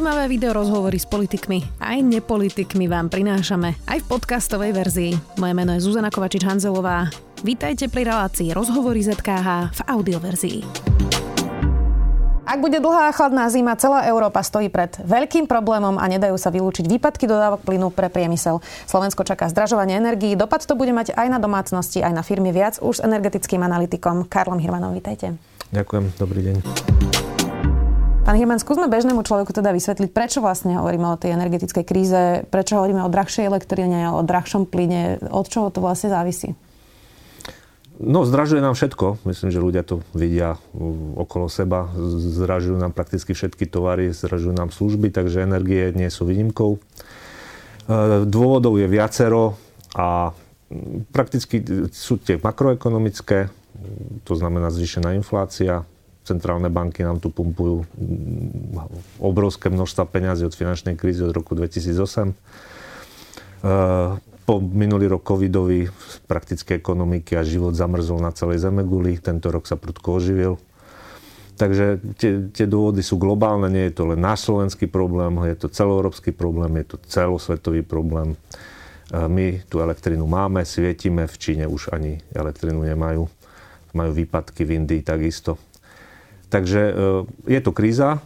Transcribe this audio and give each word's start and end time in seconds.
Zaujímavé 0.00 0.32
video 0.32 0.56
rozhovory 0.56 0.96
s 0.96 1.04
politikmi 1.04 1.60
aj 1.76 2.00
nepolitikmi 2.00 2.88
vám 2.88 3.12
prinášame 3.12 3.76
aj 3.84 4.00
v 4.00 4.06
podcastovej 4.08 4.72
verzii. 4.72 5.12
Moje 5.36 5.52
meno 5.52 5.76
je 5.76 5.84
Zuzana 5.84 6.08
Kovačič-Hanzelová. 6.08 7.12
Vítajte 7.44 7.92
pri 7.92 8.08
relácii 8.08 8.48
Rozhovory 8.56 9.04
ZKH 9.04 9.76
v 9.76 9.80
audioverzii. 9.84 10.58
Ak 12.48 12.64
bude 12.64 12.80
dlhá 12.80 13.12
a 13.12 13.12
chladná 13.12 13.44
zima, 13.52 13.76
celá 13.76 14.08
Európa 14.08 14.40
stojí 14.40 14.72
pred 14.72 14.96
veľkým 15.04 15.44
problémom 15.44 16.00
a 16.00 16.08
nedajú 16.08 16.40
sa 16.40 16.48
vylúčiť 16.48 16.88
výpadky 16.88 17.28
dodávok 17.28 17.60
plynu 17.68 17.92
pre 17.92 18.08
priemysel. 18.08 18.64
Slovensko 18.88 19.28
čaká 19.28 19.52
zdražovanie 19.52 20.00
energií, 20.00 20.32
dopad 20.32 20.64
to 20.64 20.80
bude 20.80 20.96
mať 20.96 21.12
aj 21.12 21.28
na 21.28 21.36
domácnosti, 21.36 22.00
aj 22.00 22.16
na 22.16 22.24
firmy 22.24 22.56
viac 22.56 22.80
už 22.80 23.04
s 23.04 23.04
energetickým 23.04 23.60
analytikom 23.60 24.24
Karlom 24.32 24.64
Hirmanom. 24.64 24.96
Vítajte. 24.96 25.36
Ďakujem, 25.76 26.04
dobrý 26.16 26.40
deň. 26.48 26.56
Pán 28.30 28.38
Hirman, 28.38 28.62
skúsme 28.62 28.86
bežnému 28.86 29.26
človeku 29.26 29.50
teda 29.50 29.74
vysvetliť, 29.74 30.14
prečo 30.14 30.38
vlastne 30.38 30.78
hovoríme 30.78 31.02
o 31.02 31.18
tej 31.18 31.34
energetickej 31.34 31.82
kríze, 31.82 32.46
prečo 32.46 32.78
hovoríme 32.78 33.02
o 33.02 33.10
drahšej 33.10 33.42
elektrine, 33.42 34.06
o 34.06 34.22
drahšom 34.22 34.70
plyne, 34.70 35.18
od 35.34 35.50
čoho 35.50 35.74
to 35.74 35.82
vlastne 35.82 36.14
závisí? 36.14 36.54
No, 37.98 38.22
zdražuje 38.22 38.62
nám 38.62 38.78
všetko. 38.78 39.26
Myslím, 39.26 39.50
že 39.50 39.58
ľudia 39.58 39.82
to 39.82 40.06
vidia 40.14 40.62
okolo 41.18 41.50
seba. 41.50 41.90
Zdražujú 41.98 42.78
nám 42.78 42.94
prakticky 42.94 43.34
všetky 43.34 43.66
tovary, 43.66 44.14
zdražujú 44.14 44.54
nám 44.54 44.70
služby, 44.70 45.10
takže 45.10 45.42
energie 45.42 45.90
nie 45.90 46.06
sú 46.06 46.22
výnimkou. 46.22 46.78
E, 46.78 46.80
dôvodov 48.30 48.78
je 48.78 48.86
viacero 48.86 49.58
a 49.98 50.30
prakticky 51.10 51.66
sú 51.90 52.22
tie 52.22 52.38
makroekonomické, 52.38 53.50
to 54.22 54.32
znamená 54.38 54.70
zvýšená 54.70 55.18
inflácia, 55.18 55.82
centrálne 56.30 56.70
banky 56.70 57.02
nám 57.02 57.18
tu 57.18 57.34
pumpujú 57.34 57.82
mm, 57.82 59.18
obrovské 59.18 59.66
množstva 59.66 60.06
peňazí 60.06 60.46
od 60.46 60.54
finančnej 60.54 60.94
krízy 60.94 61.26
od 61.26 61.34
roku 61.34 61.58
2008. 61.58 62.30
E, 62.30 62.34
po 64.46 64.54
minulý 64.62 65.10
rok 65.10 65.26
covidový 65.26 65.90
praktické 66.30 66.78
ekonomiky 66.78 67.34
a 67.34 67.42
život 67.42 67.74
zamrzol 67.74 68.22
na 68.22 68.30
celej 68.30 68.62
Zemeguli. 68.62 69.18
Tento 69.18 69.50
rok 69.50 69.66
sa 69.66 69.74
prudko 69.74 70.22
oživil. 70.22 70.58
Takže 71.58 72.00
tie, 72.16 72.48
tie 72.48 72.64
dôvody 72.64 73.04
sú 73.04 73.20
globálne, 73.20 73.68
nie 73.68 73.92
je 73.92 74.00
to 74.00 74.08
len 74.08 74.16
náš 74.16 74.48
slovenský 74.48 74.88
problém, 74.88 75.36
je 75.44 75.60
to 75.60 75.68
celoeurópsky 75.68 76.32
problém, 76.32 76.72
je 76.80 76.96
to 76.96 76.96
celosvetový 77.04 77.84
problém. 77.84 78.32
E, 78.32 78.36
my 79.26 79.60
tú 79.66 79.82
elektrínu 79.82 80.24
máme, 80.24 80.62
svietime, 80.62 81.26
v 81.26 81.36
Číne 81.36 81.64
už 81.66 81.90
ani 81.90 82.22
elektrínu 82.32 82.86
nemajú. 82.86 83.28
Majú 83.90 84.10
výpadky 84.14 84.62
v 84.62 84.78
Indii 84.78 85.02
takisto. 85.02 85.58
Takže 86.50 86.80
e, 86.82 86.92
je 87.46 87.60
to 87.62 87.70
kríza. 87.70 88.18
E, 88.18 88.20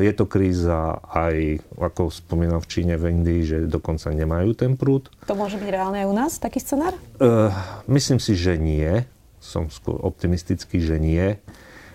je 0.00 0.12
to 0.16 0.24
kríza 0.24 0.96
aj, 1.12 1.60
ako 1.76 2.08
spomínam 2.08 2.64
v 2.64 2.70
Číne, 2.72 2.96
v 2.96 3.12
Indii, 3.12 3.42
že 3.44 3.58
dokonca 3.68 4.08
nemajú 4.08 4.56
ten 4.56 4.74
prúd. 4.80 5.12
To 5.28 5.36
môže 5.36 5.60
byť 5.60 5.68
reálne 5.68 6.00
aj 6.02 6.08
u 6.08 6.14
nás, 6.16 6.40
taký 6.40 6.58
scenár? 6.58 6.96
Uh, 7.20 7.52
myslím 7.92 8.16
si, 8.16 8.32
že 8.32 8.56
nie. 8.56 9.04
Som 9.44 9.68
skôr 9.68 10.00
optimistický, 10.00 10.80
že 10.80 10.96
nie. 10.96 11.36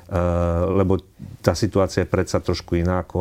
Uh, 0.06 0.70
lebo 0.78 1.02
tá 1.42 1.58
situácia 1.58 2.06
je 2.06 2.14
predsa 2.14 2.38
trošku 2.38 2.78
iná 2.78 3.02
ako 3.02 3.20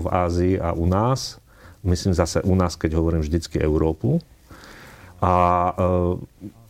v 0.00 0.06
Ázii 0.08 0.54
a 0.56 0.72
u 0.72 0.88
nás. 0.88 1.36
Myslím 1.84 2.16
zase 2.16 2.40
u 2.40 2.56
nás, 2.56 2.80
keď 2.80 2.96
hovorím 2.96 3.20
vždycky 3.20 3.60
Európu. 3.60 4.24
A 5.20 5.32
uh, 5.76 6.16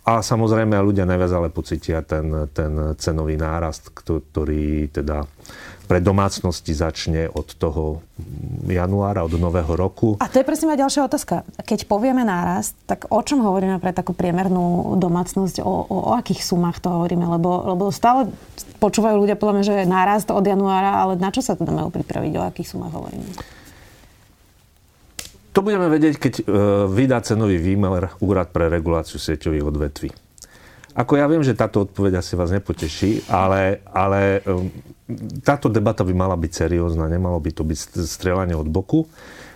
a 0.00 0.24
samozrejme 0.24 0.80
ľudia 0.80 1.04
najviac 1.04 1.32
ale 1.36 1.48
pocitia 1.52 2.00
ten, 2.00 2.48
ten 2.56 2.96
cenový 2.96 3.36
nárast, 3.36 3.92
ktorý 3.92 4.88
teda 4.88 5.28
pre 5.90 5.98
domácnosti 5.98 6.70
začne 6.70 7.26
od 7.26 7.50
toho 7.58 7.98
januára, 8.70 9.26
od 9.26 9.34
nového 9.34 9.74
roku. 9.74 10.14
A 10.22 10.30
to 10.30 10.38
je 10.38 10.46
presne 10.46 10.70
moja 10.70 10.86
ďalšia 10.86 11.02
otázka. 11.10 11.42
Keď 11.66 11.90
povieme 11.90 12.22
nárast, 12.22 12.78
tak 12.86 13.10
o 13.10 13.18
čom 13.18 13.42
hovoríme 13.42 13.82
pre 13.82 13.90
takú 13.90 14.14
priemernú 14.14 14.94
domácnosť? 15.02 15.58
O, 15.66 15.90
o, 15.90 15.96
o 16.10 16.12
akých 16.14 16.46
sumách 16.46 16.78
to 16.78 16.94
hovoríme? 16.94 17.26
Lebo, 17.26 17.74
lebo 17.74 17.90
stále 17.90 18.30
počúvajú 18.78 19.18
ľudia 19.18 19.34
podľa 19.34 19.54
mňa, 19.58 19.64
že 19.66 19.74
je 19.82 19.90
nárast 19.90 20.30
od 20.30 20.46
januára, 20.46 21.02
ale 21.02 21.18
na 21.18 21.34
čo 21.34 21.42
sa 21.42 21.58
teda 21.58 21.74
majú 21.74 21.90
pripraviť? 21.90 22.32
O 22.38 22.46
akých 22.46 22.70
sumách 22.70 22.94
hovoríme? 22.94 23.26
To 25.50 25.66
budeme 25.66 25.90
vedieť, 25.90 26.14
keď 26.14 26.34
e, 26.38 26.42
vydá 26.86 27.18
cenový 27.26 27.58
výmer 27.58 28.14
Úrad 28.22 28.54
pre 28.54 28.70
reguláciu 28.70 29.18
sieťových 29.18 29.66
odvetví. 29.66 30.10
Ako 30.94 31.18
ja 31.18 31.26
viem, 31.26 31.42
že 31.42 31.58
táto 31.58 31.86
odpoveď 31.86 32.22
asi 32.22 32.38
vás 32.38 32.54
nepoteší, 32.54 33.26
ale, 33.26 33.82
ale 33.90 34.42
e, 34.46 34.70
táto 35.42 35.66
debata 35.66 36.06
by 36.06 36.14
mala 36.14 36.38
byť 36.38 36.52
seriózna, 36.54 37.10
nemalo 37.10 37.42
by 37.42 37.50
to 37.50 37.66
byť 37.66 37.78
strelanie 38.06 38.54
od 38.54 38.70
boku. 38.70 39.10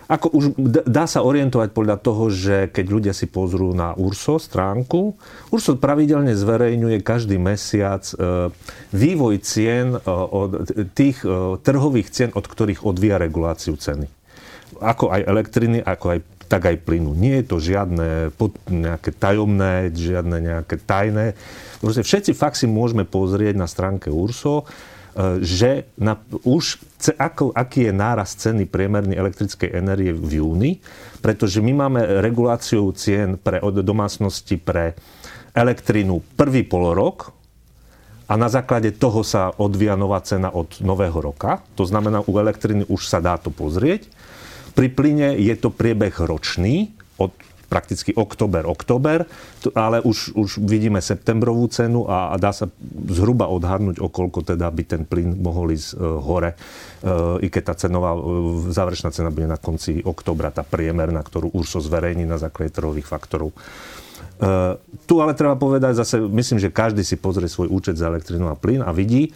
Ako 0.05 0.37
už 0.37 0.43
dá 0.85 1.09
sa 1.09 1.25
orientovať 1.25 1.73
podľa 1.73 1.97
toho, 1.97 2.29
že 2.29 2.69
keď 2.69 2.85
ľudia 2.91 3.13
si 3.15 3.25
pozrú 3.25 3.73
na 3.73 3.97
URSO 3.97 4.37
stránku, 4.37 5.17
URSO 5.49 5.81
pravidelne 5.81 6.35
zverejňuje 6.35 7.01
každý 7.01 7.39
mesiac 7.39 8.03
e, 8.13 8.51
vývoj 8.91 9.35
cien 9.41 9.95
od 10.11 10.75
tých 10.91 11.23
trhových 11.63 12.11
cien, 12.11 12.29
od 12.35 12.45
ktorých 12.45 12.83
odvíja 12.83 13.15
reguláciu 13.15 13.79
ceny 13.79 14.14
ako 14.79 15.11
aj 15.11 15.21
elektriny, 15.25 15.79
ako 15.81 16.05
aj 16.15 16.19
tak 16.45 16.69
aj 16.69 16.77
plynu. 16.85 17.17
Nie 17.17 17.41
je 17.41 17.45
to 17.49 17.57
žiadne 17.57 18.29
pod, 18.37 18.53
nejaké 18.69 19.09
tajomné, 19.09 19.89
žiadne 19.89 20.37
nejaké 20.37 20.77
tajné. 20.77 21.33
Proste 21.81 22.05
všetci 22.05 22.31
fakt 22.37 22.61
si 22.61 22.69
môžeme 22.69 23.03
pozrieť 23.03 23.57
na 23.57 23.65
stránke 23.65 24.13
URSO, 24.13 24.61
e, 24.61 24.65
že 25.41 25.89
na, 25.97 26.21
už 26.45 26.77
ako, 27.17 27.49
aký 27.53 27.89
je 27.89 27.93
náraz 27.93 28.37
ceny 28.37 28.69
priemernej 28.69 29.17
elektrickej 29.17 29.73
energie 29.73 30.13
v 30.13 30.41
júni, 30.41 30.71
pretože 31.25 31.65
my 31.65 31.73
máme 31.85 32.21
reguláciu 32.21 32.93
cien 32.93 33.41
pre 33.41 33.57
od 33.57 33.81
domácnosti 33.81 34.61
pre 34.61 34.93
elektrinu 35.57 36.21
prvý 36.37 36.61
polorok 36.61 37.33
a 38.25 38.33
na 38.37 38.49
základe 38.49 38.89
toho 38.93 39.21
sa 39.21 39.53
odvíja 39.53 39.93
nová 39.93 40.17
cena 40.21 40.49
od 40.49 40.81
nového 40.81 41.21
roka. 41.21 41.61
To 41.77 41.85
znamená, 41.85 42.25
u 42.25 42.33
elektriny 42.41 42.85
už 42.89 43.05
sa 43.05 43.21
dá 43.21 43.37
to 43.37 43.53
pozrieť. 43.53 44.09
Pri 44.75 44.87
plyne 44.91 45.39
je 45.39 45.55
to 45.55 45.71
priebeh 45.71 46.13
ročný, 46.19 46.91
od 47.15 47.31
prakticky 47.65 48.13
október, 48.13 48.63
október, 48.69 49.25
ale 49.73 49.97
už, 50.05 50.37
už 50.37 50.61
vidíme 50.61 51.01
septembrovú 51.01 51.65
cenu 51.67 52.05
a, 52.05 52.31
a 52.31 52.35
dá 52.37 52.53
sa 52.53 52.69
zhruba 53.09 53.49
odhadnúť, 53.49 53.97
okolko 53.97 54.45
teda 54.45 54.69
by 54.69 54.83
ten 54.85 55.01
plyn 55.03 55.33
mohol 55.41 55.73
ísť 55.73 55.89
e, 55.91 55.99
hore, 55.99 56.51
e, 56.53 56.57
i 57.41 57.47
keď 57.49 57.73
tá 57.73 57.75
cenová, 57.87 58.13
e, 58.13 58.21
záverečná 58.69 59.09
cena 59.09 59.33
bude 59.33 59.49
na 59.49 59.57
konci 59.57 60.05
októbra, 60.05 60.53
tá 60.53 60.61
priemerná, 60.61 61.25
ktorú 61.25 61.51
URSO 61.57 61.81
zverejní 61.81 62.23
na 62.29 62.37
základe 62.37 62.71
trhových 62.71 63.09
faktorov. 63.09 63.51
E, 63.51 63.57
tu 65.09 65.19
ale 65.19 65.33
treba 65.33 65.57
povedať 65.57 65.97
zase, 65.97 66.21
myslím, 66.21 66.61
že 66.61 66.69
každý 66.69 67.01
si 67.01 67.17
pozrie 67.17 67.49
svoj 67.49 67.73
účet 67.73 67.97
za 67.97 68.07
elektrinu 68.07 68.47
a 68.51 68.55
plyn 68.55 68.85
a 68.85 68.93
vidí, 68.93 69.33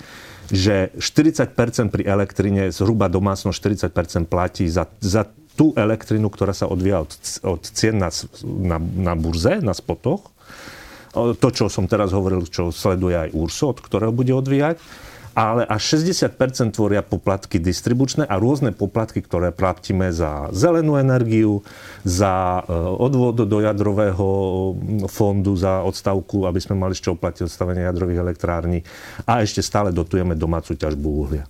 že 0.50 0.90
40% 0.98 1.94
pri 1.94 2.04
elektrine, 2.06 2.74
zhruba 2.74 3.06
domácno 3.08 3.54
40% 3.54 3.94
platí 4.26 4.66
za, 4.66 4.90
za 5.02 5.30
tú 5.54 5.76
elektrinu, 5.78 6.32
ktorá 6.32 6.56
sa 6.56 6.66
odvíja 6.66 7.06
od, 7.06 7.12
od 7.46 7.62
cien 7.62 8.02
na, 8.02 8.10
na, 8.44 8.78
na 8.80 9.14
burze, 9.14 9.62
na 9.62 9.76
spotoch. 9.76 10.32
To, 11.14 11.48
čo 11.50 11.68
som 11.74 11.90
teraz 11.90 12.14
hovoril, 12.14 12.46
čo 12.46 12.70
sleduje 12.70 13.18
aj 13.18 13.34
URSO, 13.34 13.74
od 13.74 13.80
ktorého 13.82 14.14
bude 14.14 14.30
odvíjať 14.32 14.78
ale 15.34 15.66
až 15.66 16.00
60% 16.02 16.74
tvoria 16.74 17.06
poplatky 17.06 17.62
distribučné 17.62 18.26
a 18.26 18.36
rôzne 18.38 18.74
poplatky, 18.76 19.22
ktoré 19.24 19.54
platíme 19.54 20.10
za 20.10 20.50
zelenú 20.54 20.98
energiu, 20.98 21.62
za 22.02 22.64
e, 22.64 22.74
odvod 22.76 23.46
do 23.46 23.58
jadrového 23.60 24.28
fondu, 25.10 25.54
za 25.56 25.82
odstavku, 25.86 26.46
aby 26.46 26.60
sme 26.60 26.78
mali 26.78 26.94
z 26.98 27.10
čoho 27.10 27.18
platiť 27.18 27.46
odstavenie 27.46 27.86
jadrových 27.86 28.22
elektrární 28.22 28.80
a 29.26 29.42
ešte 29.44 29.62
stále 29.62 29.94
dotujeme 29.94 30.34
domácu 30.34 30.76
ťažbu 30.76 31.08
uhlia. 31.08 31.46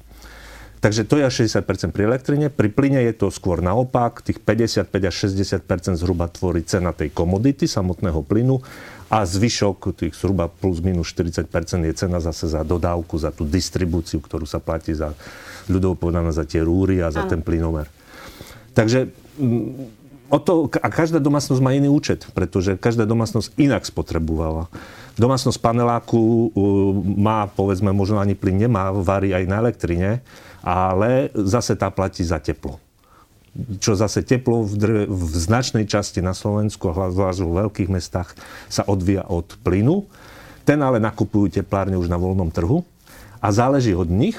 Takže 0.80 1.04
to 1.04 1.20
je 1.20 1.28
až 1.28 1.36
60% 1.44 1.92
pri 1.92 2.08
elektrine. 2.08 2.48
Pri 2.48 2.72
plyne 2.72 3.04
je 3.04 3.12
to 3.12 3.28
skôr 3.28 3.60
naopak. 3.60 4.24
Tých 4.24 4.40
55 4.40 4.88
až 4.88 5.16
60% 5.28 6.00
zhruba 6.00 6.32
tvorí 6.32 6.64
cena 6.64 6.96
tej 6.96 7.12
komodity, 7.12 7.68
samotného 7.68 8.24
plynu 8.24 8.64
a 9.10 9.26
zvyšok, 9.26 9.98
tých 9.98 10.14
zhruba 10.14 10.46
plus 10.46 10.86
minus 10.86 11.10
40% 11.18 11.50
je 11.82 11.94
cena 11.98 12.22
zase 12.22 12.46
za 12.46 12.62
dodávku, 12.62 13.18
za 13.18 13.34
tú 13.34 13.42
distribúciu, 13.42 14.22
ktorú 14.22 14.46
sa 14.46 14.62
platí 14.62 14.94
za 14.94 15.18
ľudovo 15.66 15.98
povedané 15.98 16.30
za 16.30 16.46
tie 16.46 16.62
rúry 16.62 17.02
a 17.02 17.10
za 17.10 17.26
ano. 17.26 17.32
ten 17.34 17.42
plynomer. 17.42 17.90
Takže 18.78 19.10
mm, 19.42 19.70
o 20.30 20.38
to, 20.38 20.70
a 20.78 20.88
každá 20.94 21.18
domácnosť 21.18 21.62
má 21.62 21.74
iný 21.74 21.90
účet, 21.90 22.30
pretože 22.38 22.78
každá 22.78 23.10
domácnosť 23.10 23.58
inak 23.58 23.82
spotrebovala. 23.86 24.70
Domácnosť 25.18 25.58
paneláku 25.58 26.54
má, 27.18 27.50
povedzme, 27.50 27.90
možno 27.92 28.22
ani 28.22 28.38
plyn 28.38 28.70
nemá, 28.70 28.94
varí 28.94 29.34
aj 29.34 29.46
na 29.50 29.58
elektrine, 29.60 30.22
ale 30.62 31.34
zase 31.34 31.74
tá 31.74 31.90
platí 31.90 32.22
za 32.22 32.38
teplo 32.38 32.78
čo 33.82 33.98
zase 33.98 34.22
teplo 34.26 34.64
v, 34.64 34.74
drve, 34.78 35.04
v 35.10 35.24
značnej 35.36 35.86
časti 35.90 36.22
na 36.24 36.38
Slovensku, 36.38 36.90
zvlášť 36.92 37.40
vo 37.44 37.52
veľkých 37.66 37.90
mestách, 37.90 38.34
sa 38.72 38.86
odvíja 38.86 39.26
od 39.28 39.58
plynu. 39.62 40.06
Ten 40.64 40.80
ale 40.86 41.02
nakupujú 41.02 41.50
teplárne 41.62 41.98
už 41.98 42.08
na 42.08 42.22
voľnom 42.22 42.54
trhu 42.54 42.86
a 43.42 43.48
záleží 43.50 43.92
od 43.98 44.08
nich, 44.10 44.38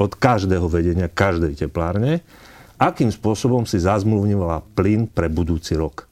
od 0.00 0.12
každého 0.18 0.66
vedenia, 0.66 1.06
každej 1.06 1.54
teplárne, 1.66 2.24
akým 2.82 3.14
spôsobom 3.14 3.62
si 3.62 3.78
zazmluvňovala 3.78 4.66
plyn 4.74 5.06
pre 5.06 5.30
budúci 5.30 5.78
rok. 5.78 6.10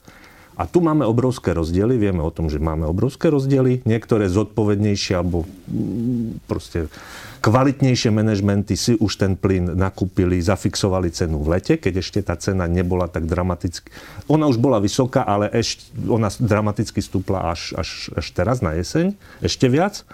A 0.61 0.69
tu 0.69 0.85
máme 0.85 1.09
obrovské 1.09 1.57
rozdiely, 1.57 1.97
vieme 1.97 2.21
o 2.21 2.29
tom, 2.29 2.53
že 2.53 2.61
máme 2.61 2.85
obrovské 2.85 3.33
rozdiely, 3.33 3.81
niektoré 3.89 4.29
zodpovednejšie 4.29 5.17
alebo 5.17 5.49
mm, 5.49 6.45
proste 6.45 6.93
kvalitnejšie 7.41 8.13
manažmenty 8.13 8.77
si 8.77 8.93
už 9.01 9.17
ten 9.17 9.33
plyn 9.41 9.73
nakúpili, 9.73 10.37
zafixovali 10.37 11.09
cenu 11.09 11.41
v 11.41 11.57
lete, 11.57 11.81
keď 11.81 12.05
ešte 12.05 12.21
tá 12.21 12.37
cena 12.37 12.69
nebola 12.69 13.09
tak 13.09 13.25
dramaticky. 13.25 13.89
Ona 14.29 14.45
už 14.53 14.61
bola 14.61 14.77
vysoká, 14.85 15.25
ale 15.25 15.49
ešte, 15.49 15.89
ona 16.05 16.29
dramaticky 16.29 17.01
stúpla 17.01 17.57
až, 17.57 17.73
až, 17.81 18.13
až 18.13 18.27
teraz 18.37 18.61
na 18.61 18.77
jeseň, 18.77 19.17
ešte 19.41 19.65
viac. 19.65 20.05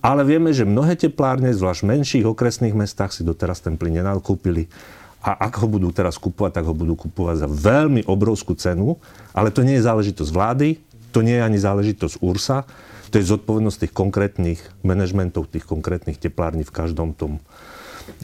Ale 0.00 0.24
vieme, 0.24 0.54
že 0.56 0.64
mnohé 0.64 0.96
teplárne, 0.96 1.52
zvlášť 1.52 1.84
v 1.84 1.90
menších 1.92 2.24
okresných 2.24 2.72
mestách, 2.72 3.12
si 3.12 3.20
doteraz 3.20 3.60
ten 3.60 3.76
plyn 3.76 4.00
nenakúpili. 4.00 4.70
A 5.18 5.34
ak 5.50 5.58
ho 5.58 5.66
budú 5.66 5.90
teraz 5.90 6.14
kupovať, 6.14 6.62
tak 6.62 6.64
ho 6.70 6.74
budú 6.74 6.94
kupovať 6.94 7.42
za 7.42 7.48
veľmi 7.50 8.06
obrovskú 8.06 8.54
cenu. 8.54 8.96
Ale 9.34 9.50
to 9.50 9.66
nie 9.66 9.78
je 9.78 9.86
záležitosť 9.86 10.30
vlády, 10.30 10.78
to 11.10 11.26
nie 11.26 11.36
je 11.36 11.42
ani 11.42 11.58
záležitosť 11.58 12.22
URSA, 12.22 12.68
to 13.08 13.18
je 13.18 13.24
zodpovednosť 13.24 13.88
tých 13.88 13.94
konkrétnych 13.96 14.60
manažmentov, 14.84 15.48
tých 15.48 15.64
konkrétnych 15.64 16.20
teplární 16.20 16.62
v 16.62 16.74
každom 16.74 17.16
tom 17.16 17.40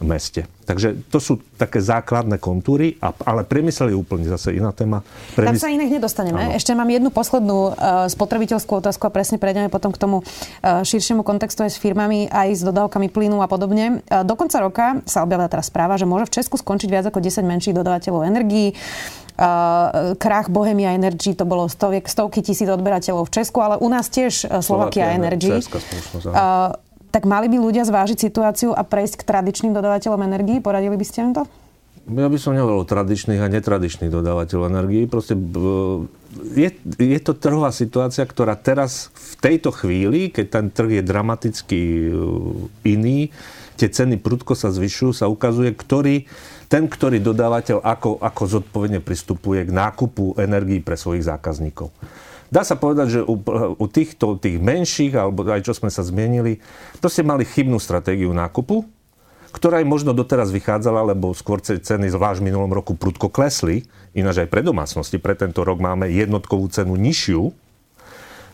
meste. 0.03 0.47
Takže 0.65 0.97
to 1.13 1.21
sú 1.21 1.33
také 1.61 1.79
základné 1.79 2.41
kontúry, 2.41 2.97
a, 3.05 3.13
ale 3.29 3.45
priemysel 3.45 3.93
je 3.93 3.97
úplne 3.97 4.25
zase 4.25 4.57
iná 4.57 4.73
téma. 4.73 5.05
Premysl... 5.37 5.61
Tam 5.61 5.61
sa 5.61 5.69
iných 5.71 5.93
nedostaneme. 6.01 6.41
Ano. 6.41 6.57
Ešte 6.57 6.73
mám 6.73 6.89
jednu 6.89 7.13
poslednú 7.13 7.59
uh, 7.73 8.09
spotrebiteľskú 8.09 8.81
otázku 8.81 9.05
a 9.05 9.13
presne 9.13 9.37
prejdeme 9.37 9.69
potom 9.69 9.93
k 9.93 10.01
tomu 10.01 10.25
uh, 10.25 10.81
širšiemu 10.83 11.21
kontextu 11.21 11.69
aj 11.69 11.77
s 11.77 11.79
firmami, 11.79 12.33
aj 12.33 12.49
s 12.57 12.63
dodávkami 12.65 13.13
plynu 13.13 13.45
a 13.45 13.49
podobne. 13.49 14.01
Uh, 14.09 14.25
do 14.25 14.35
konca 14.35 14.59
roka 14.65 14.87
sa 15.05 15.21
objavila 15.21 15.53
teraz 15.53 15.69
správa, 15.69 16.01
že 16.01 16.09
môže 16.09 16.33
v 16.33 16.41
Česku 16.41 16.57
skončiť 16.57 16.89
viac 16.89 17.05
ako 17.13 17.21
10 17.21 17.45
menších 17.45 17.77
dodávateľov 17.77 18.25
energií. 18.25 18.73
Uh, 19.35 20.15
krach 20.15 20.47
Bohemia 20.47 20.95
Energy, 20.95 21.35
to 21.35 21.43
bolo 21.43 21.67
stoviek, 21.67 22.07
stovky 22.07 22.39
tisíc 22.39 22.71
odberateľov 22.71 23.27
v 23.27 23.35
Česku, 23.35 23.67
ale 23.67 23.83
u 23.83 23.91
nás 23.91 24.07
tiež 24.07 24.47
Slovakia, 24.63 25.11
Slovakia 25.11 25.19
Energy. 25.19 25.51
Uh, 26.23 26.71
tak 27.15 27.31
mali 27.31 27.47
by 27.47 27.63
ľudia 27.63 27.87
zvážiť 27.87 28.19
situáciu 28.19 28.75
a 28.75 28.83
prejsť 28.83 29.23
k 29.23 29.27
tradičným 29.31 29.71
dodávateľom 29.71 30.27
energii? 30.27 30.59
Poradili 30.59 30.99
by 30.99 31.07
ste 31.07 31.23
im 31.23 31.31
to? 31.31 31.47
Ja 32.11 32.27
by 32.27 32.37
som 32.37 32.53
nehovoril 32.53 32.83
o 32.83 32.91
tradičných 32.91 33.39
a 33.39 33.49
netradičných 33.49 34.11
dodávateľov 34.11 34.67
energii. 34.69 35.07
Proste 35.07 35.39
je, 36.53 36.69
je 36.99 37.21
to 37.23 37.33
trhová 37.33 37.71
situácia, 37.71 38.27
ktorá 38.27 38.59
teraz 38.59 39.15
v 39.15 39.35
tejto 39.41 39.71
chvíli, 39.71 40.29
keď 40.29 40.47
ten 40.51 40.67
trh 40.69 41.01
je 41.01 41.03
dramaticky 41.07 41.81
e, 41.81 42.11
iný, 42.83 43.33
tie 43.81 43.89
ceny 43.89 44.21
prudko 44.21 44.59
sa 44.59 44.75
zvyšujú, 44.75 45.17
sa 45.17 45.31
ukazuje, 45.31 45.73
ktorý, 45.73 46.27
ten, 46.69 46.91
ktorý 46.91 47.25
dodávateľ 47.25 47.81
ako, 47.81 48.21
ako 48.21 48.43
zodpovedne 48.59 49.01
pristupuje 49.01 49.65
k 49.65 49.73
nákupu 49.73 50.37
energii 50.37 50.85
pre 50.85 50.99
svojich 50.99 51.25
zákazníkov. 51.25 51.89
Dá 52.52 52.62
sa 52.62 52.76
povedať, 52.76 53.19
že 53.19 53.20
u, 53.25 53.41
u 53.76 53.87
týchto 53.88 54.37
tých 54.37 54.61
menších, 54.61 55.17
alebo 55.17 55.44
aj 55.49 55.64
čo 55.64 55.73
sme 55.75 55.88
sa 55.88 56.05
zmienili, 56.05 56.61
ste 57.00 57.23
mali 57.25 57.44
chybnú 57.46 57.81
stratégiu 57.81 58.32
nákupu, 58.35 58.85
ktorá 59.55 59.79
aj 59.79 59.87
možno 59.87 60.11
doteraz 60.11 60.50
vychádzala, 60.50 61.14
lebo 61.14 61.31
skôr 61.31 61.62
ceny 61.62 62.11
zvlášť 62.11 62.43
v 62.43 62.49
minulom 62.50 62.75
roku 62.75 62.99
prudko 62.99 63.31
klesli, 63.31 63.87
ináč 64.11 64.43
aj 64.43 64.50
pre 64.50 64.67
domácnosti. 64.67 65.23
Pre 65.23 65.38
tento 65.38 65.62
rok 65.62 65.79
máme 65.79 66.11
jednotkovú 66.11 66.67
cenu 66.75 66.99
nižšiu, 66.99 67.55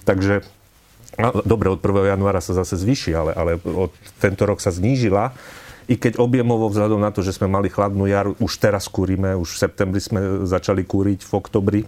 takže 0.05 0.45
no, 1.17 1.41
dobre, 1.41 1.73
od 1.73 1.81
1. 1.81 2.13
januára 2.13 2.45
sa 2.45 2.53
zase 2.53 2.77
zvýši, 2.77 3.17
ale, 3.17 3.33
ale 3.33 3.57
od 3.65 3.97
tento 4.21 4.45
rok 4.45 4.61
sa 4.61 4.69
znížila. 4.69 5.33
I 5.89 5.99
keď 5.99 6.21
objemovo 6.21 6.69
vzhľadom 6.71 7.01
na 7.03 7.11
to, 7.11 7.25
že 7.25 7.35
sme 7.35 7.51
mali 7.51 7.73
chladnú 7.73 8.05
jar, 8.05 8.31
už 8.37 8.53
teraz 8.61 8.87
kúrime, 8.87 9.35
už 9.35 9.57
v 9.57 9.61
septembri 9.67 9.99
sme 10.05 10.45
začali 10.45 10.85
kúriť, 10.85 11.25
v 11.25 11.33
oktobri 11.33 11.81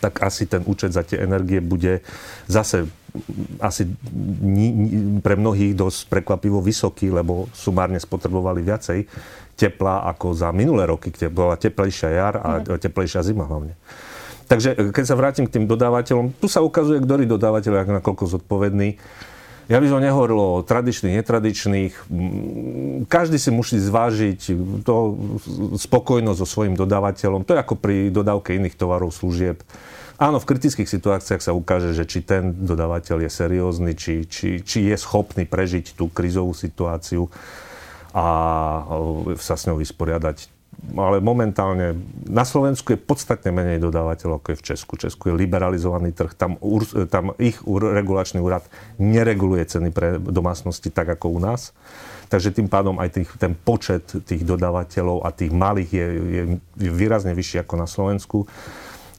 tak 0.00 0.24
asi 0.24 0.48
ten 0.48 0.64
účet 0.64 0.96
za 0.96 1.04
tie 1.04 1.20
energie 1.20 1.60
bude 1.60 2.00
zase 2.48 2.88
asi 3.62 3.86
pre 5.22 5.38
mnohých 5.38 5.78
dosť 5.78 6.10
prekvapivo 6.10 6.58
vysoký, 6.58 7.14
lebo 7.14 7.46
sumárne 7.54 8.02
spotrebovali 8.02 8.64
viacej 8.64 9.06
tepla 9.54 10.02
ako 10.10 10.34
za 10.34 10.50
minulé 10.50 10.90
roky, 10.90 11.14
kde 11.14 11.30
bola 11.30 11.54
teplejšia 11.54 12.10
jar 12.10 12.34
a 12.42 12.50
mm. 12.58 12.80
teplejšia 12.82 13.22
zima 13.22 13.46
hlavne. 13.46 13.78
Takže 14.50 14.92
keď 14.92 15.04
sa 15.06 15.16
vrátim 15.16 15.46
k 15.46 15.54
tým 15.56 15.64
dodávateľom, 15.70 16.36
tu 16.36 16.50
sa 16.50 16.60
ukazuje, 16.60 17.00
ktorý 17.00 17.24
dodávateľ 17.24 17.72
je 17.80 17.96
nakoľko 18.02 18.24
zodpovedný. 18.34 18.98
Ja 19.64 19.80
by 19.80 19.88
som 19.88 20.04
nehovoril 20.04 20.36
o 20.36 20.60
tradičných, 20.60 21.24
netradičných. 21.24 21.94
Každý 23.08 23.40
si 23.40 23.48
musí 23.48 23.80
zvážiť 23.80 24.40
to 24.84 24.96
spokojnosť 25.80 26.38
so 26.38 26.48
svojím 26.48 26.76
dodávateľom. 26.76 27.48
To 27.48 27.56
je 27.56 27.62
ako 27.64 27.80
pri 27.80 28.12
dodávke 28.12 28.52
iných 28.60 28.76
tovarov, 28.76 29.16
služieb. 29.16 29.64
Áno, 30.20 30.38
v 30.38 30.46
kritických 30.46 30.86
situáciách 30.86 31.42
sa 31.42 31.56
ukáže, 31.56 31.90
že 31.90 32.06
či 32.06 32.22
ten 32.22 32.54
dodávateľ 32.54 33.26
je 33.26 33.30
seriózny, 33.32 33.92
či, 33.98 34.28
či, 34.30 34.62
či 34.62 34.86
je 34.86 34.96
schopný 35.00 35.42
prežiť 35.42 35.98
tú 35.98 36.06
krizovú 36.06 36.54
situáciu 36.54 37.26
a 38.14 38.24
sa 39.42 39.58
s 39.58 39.66
ňou 39.66 39.82
vysporiadať 39.82 40.53
ale 40.92 41.24
momentálne 41.24 41.96
na 42.28 42.44
Slovensku 42.44 42.92
je 42.92 43.00
podstatne 43.00 43.50
menej 43.50 43.80
dodávateľov, 43.80 44.44
ako 44.44 44.48
je 44.52 44.60
v 44.60 44.66
Česku. 44.74 44.92
Česku 45.00 45.32
je 45.32 45.38
liberalizovaný 45.40 46.12
trh, 46.12 46.36
tam, 46.36 46.60
tam 47.08 47.32
ich 47.40 47.56
regulačný 47.64 48.44
úrad 48.44 48.68
nereguluje 49.00 49.64
ceny 49.64 49.88
pre 49.90 50.20
domácnosti 50.20 50.92
tak 50.92 51.16
ako 51.16 51.34
u 51.34 51.40
nás. 51.40 51.72
Takže 52.28 52.56
tým 52.56 52.68
pádom 52.68 52.98
aj 53.00 53.20
tých, 53.20 53.30
ten 53.36 53.52
počet 53.54 54.04
tých 54.24 54.42
dodávateľov 54.42 55.24
a 55.24 55.32
tých 55.32 55.52
malých 55.52 55.90
je, 55.92 56.06
je, 56.08 56.42
výrazne 56.90 57.32
vyšší 57.36 57.64
ako 57.64 57.74
na 57.78 57.88
Slovensku. 57.88 58.38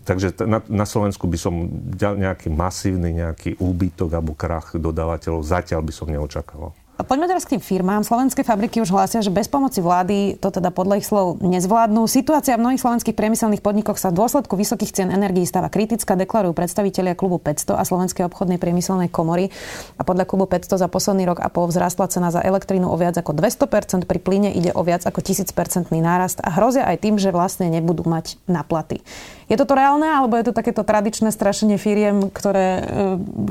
Takže 0.05 0.37
na, 0.45 0.61
na 0.69 0.85
Slovensku 0.85 1.25
by 1.25 1.37
som 1.39 1.53
nejaký 1.97 2.53
masívny 2.53 3.25
nejaký 3.25 3.57
úbytok 3.57 4.13
alebo 4.13 4.37
krach 4.37 4.77
dodávateľov 4.77 5.41
zatiaľ 5.41 5.81
by 5.81 5.93
som 5.93 6.07
neočakával. 6.13 6.77
Poďme 6.95 7.27
teraz 7.27 7.43
k 7.43 7.59
tým 7.59 7.63
firmám. 7.63 8.07
Slovenské 8.07 8.47
fabriky 8.47 8.79
už 8.79 8.87
hlásia, 8.87 9.19
že 9.19 9.27
bez 9.27 9.51
pomoci 9.51 9.83
vlády 9.83 10.39
to 10.39 10.47
teda 10.47 10.71
podľa 10.71 11.03
ich 11.03 11.07
slov 11.11 11.43
nezvládnu. 11.43 12.07
Situácia 12.07 12.55
v 12.55 12.63
mnohých 12.63 12.79
slovenských 12.79 13.11
priemyselných 13.11 13.59
podnikoch 13.59 13.99
sa 13.99 14.15
v 14.15 14.23
dôsledku 14.23 14.55
vysokých 14.55 14.95
cien 14.95 15.09
energií 15.11 15.43
stáva 15.43 15.67
kritická, 15.67 16.15
deklarujú 16.15 16.55
predstavitelia 16.55 17.11
klubu 17.11 17.35
500 17.43 17.75
a 17.75 17.83
Slovenskej 17.83 18.23
obchodnej 18.31 18.63
priemyselnej 18.63 19.11
komory. 19.11 19.51
A 19.99 20.07
podľa 20.07 20.23
klubu 20.23 20.47
500 20.47 20.79
za 20.79 20.87
posledný 20.87 21.27
rok 21.27 21.43
a 21.43 21.51
pol 21.51 21.67
vzrástla 21.67 22.07
cena 22.07 22.31
za 22.31 22.39
elektrínu 22.39 22.87
o 22.87 22.95
viac 22.95 23.19
ako 23.19 23.35
200%, 23.35 24.07
pri 24.07 24.19
plyne 24.23 24.55
ide 24.55 24.71
o 24.71 24.79
viac 24.79 25.03
ako 25.03 25.19
1000% 25.19 25.91
nárast 25.91 26.39
a 26.39 26.47
hrozia 26.55 26.87
aj 26.87 27.03
tým, 27.03 27.19
že 27.19 27.35
vlastne 27.35 27.67
nebudú 27.67 28.07
mať 28.07 28.39
naplaty. 28.47 29.03
Je 29.45 29.55
toto 29.61 29.77
reálne, 29.77 30.09
alebo 30.09 30.33
je 30.41 30.49
to 30.49 30.57
takéto 30.57 30.81
tradičné 30.81 31.29
strašenie 31.29 31.77
firiem, 31.77 32.33
ktoré 32.33 32.67
e, 32.77 32.83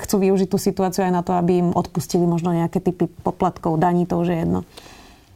chcú 0.02 0.16
využiť 0.26 0.48
tú 0.50 0.58
situáciu 0.58 1.06
aj 1.06 1.12
na 1.14 1.22
to, 1.22 1.38
aby 1.38 1.62
im 1.62 1.70
odpustili 1.70 2.26
možno 2.26 2.50
nejaké 2.50 2.82
typy 2.82 3.06
poplatkov, 3.06 3.78
daní, 3.78 4.02
to 4.02 4.18
už 4.18 4.26
je 4.34 4.38
jedno? 4.42 4.60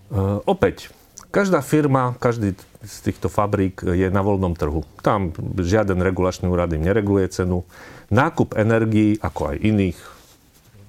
Uh, 0.09 0.43
opäť, 0.49 0.91
každá 1.31 1.63
firma, 1.63 2.19
každý 2.19 2.59
z 2.83 2.97
týchto 3.07 3.31
fabrík 3.31 3.83
je 3.83 4.09
na 4.11 4.23
voľnom 4.23 4.55
trhu. 4.55 4.87
Tam 5.03 5.35
žiaden 5.59 5.99
regulačný 5.99 6.47
úrad 6.47 6.71
im 6.75 6.83
nereguluje 6.87 7.31
cenu. 7.31 7.67
Nákup 8.09 8.55
energií, 8.55 9.19
ako 9.19 9.55
aj 9.55 9.57
iných 9.61 9.99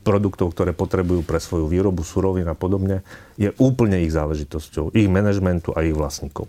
produktov, 0.06 0.56
ktoré 0.56 0.72
potrebujú 0.72 1.22
pre 1.22 1.38
svoju 1.38 1.68
výrobu, 1.68 2.02
surovín 2.02 2.48
a 2.48 2.56
podobne, 2.56 3.04
je 3.36 3.52
úplne 3.60 4.00
ich 4.02 4.16
záležitosťou, 4.16 4.96
ich 4.96 5.12
manažmentu 5.12 5.76
a 5.76 5.84
ich 5.84 5.94
vlastníkov. 5.94 6.48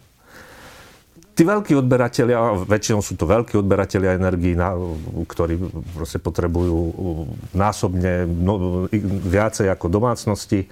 Tí 1.40 1.48
veľkí 1.48 1.72
odberatelia, 1.72 2.68
väčšinou 2.68 3.00
sú 3.00 3.16
to 3.16 3.24
veľkí 3.24 3.56
odberatelia 3.56 4.12
energií, 4.12 4.52
ktorí 5.24 5.56
proste 5.96 6.20
potrebujú 6.20 6.92
násobne 7.56 8.28
no, 8.28 8.84
viacej 9.24 9.72
ako 9.72 9.88
domácnosti 9.88 10.68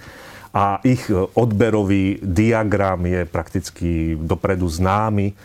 a 0.53 0.77
ich 0.85 1.09
odberový 1.09 2.21
diagram 2.21 3.01
je 3.01 3.25
prakticky 3.25 4.13
dopredu 4.13 4.69
známy. 4.69 5.33
E, 5.33 5.35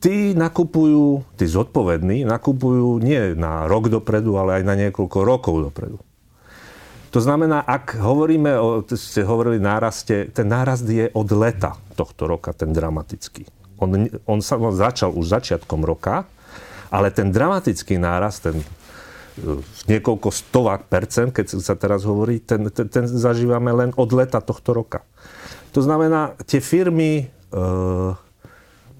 tí 0.00 0.32
nakupujú, 0.32 1.36
tí 1.36 1.44
zodpovední, 1.44 2.24
nakupujú 2.24 3.04
nie 3.04 3.36
na 3.36 3.68
rok 3.68 3.92
dopredu, 3.92 4.40
ale 4.40 4.60
aj 4.60 4.62
na 4.64 4.88
niekoľko 4.88 5.18
rokov 5.20 5.68
dopredu. 5.68 6.00
To 7.12 7.20
znamená, 7.20 7.60
ak 7.60 8.00
hovoríme 8.00 8.56
o, 8.56 8.80
ste 8.88 9.20
hovorili 9.20 9.60
náraste, 9.60 10.32
ten 10.32 10.48
nárast 10.48 10.88
je 10.88 11.12
od 11.12 11.28
leta 11.36 11.76
tohto 11.92 12.24
roka, 12.24 12.56
ten 12.56 12.72
dramatický. 12.72 13.57
On, 13.78 13.90
on 14.26 14.38
sa 14.42 14.58
on 14.58 14.74
začal 14.74 15.14
už 15.14 15.30
začiatkom 15.38 15.86
roka, 15.86 16.26
ale 16.90 17.10
ten 17.14 17.30
dramatický 17.30 17.96
náraz, 17.96 18.42
ten 18.42 18.60
e, 18.60 18.66
niekoľko 19.86 20.28
stovák 20.28 20.88
percent, 20.90 21.30
keď 21.30 21.62
sa 21.62 21.74
teraz 21.78 22.02
hovorí, 22.04 22.42
ten, 22.42 22.68
ten, 22.72 22.86
ten 22.90 23.04
zažívame 23.06 23.70
len 23.70 23.90
od 23.94 24.10
leta 24.12 24.42
tohto 24.42 24.74
roka. 24.74 25.04
To 25.76 25.84
znamená, 25.84 26.34
tie 26.48 26.58
firmy, 26.58 27.28
e, 27.28 27.58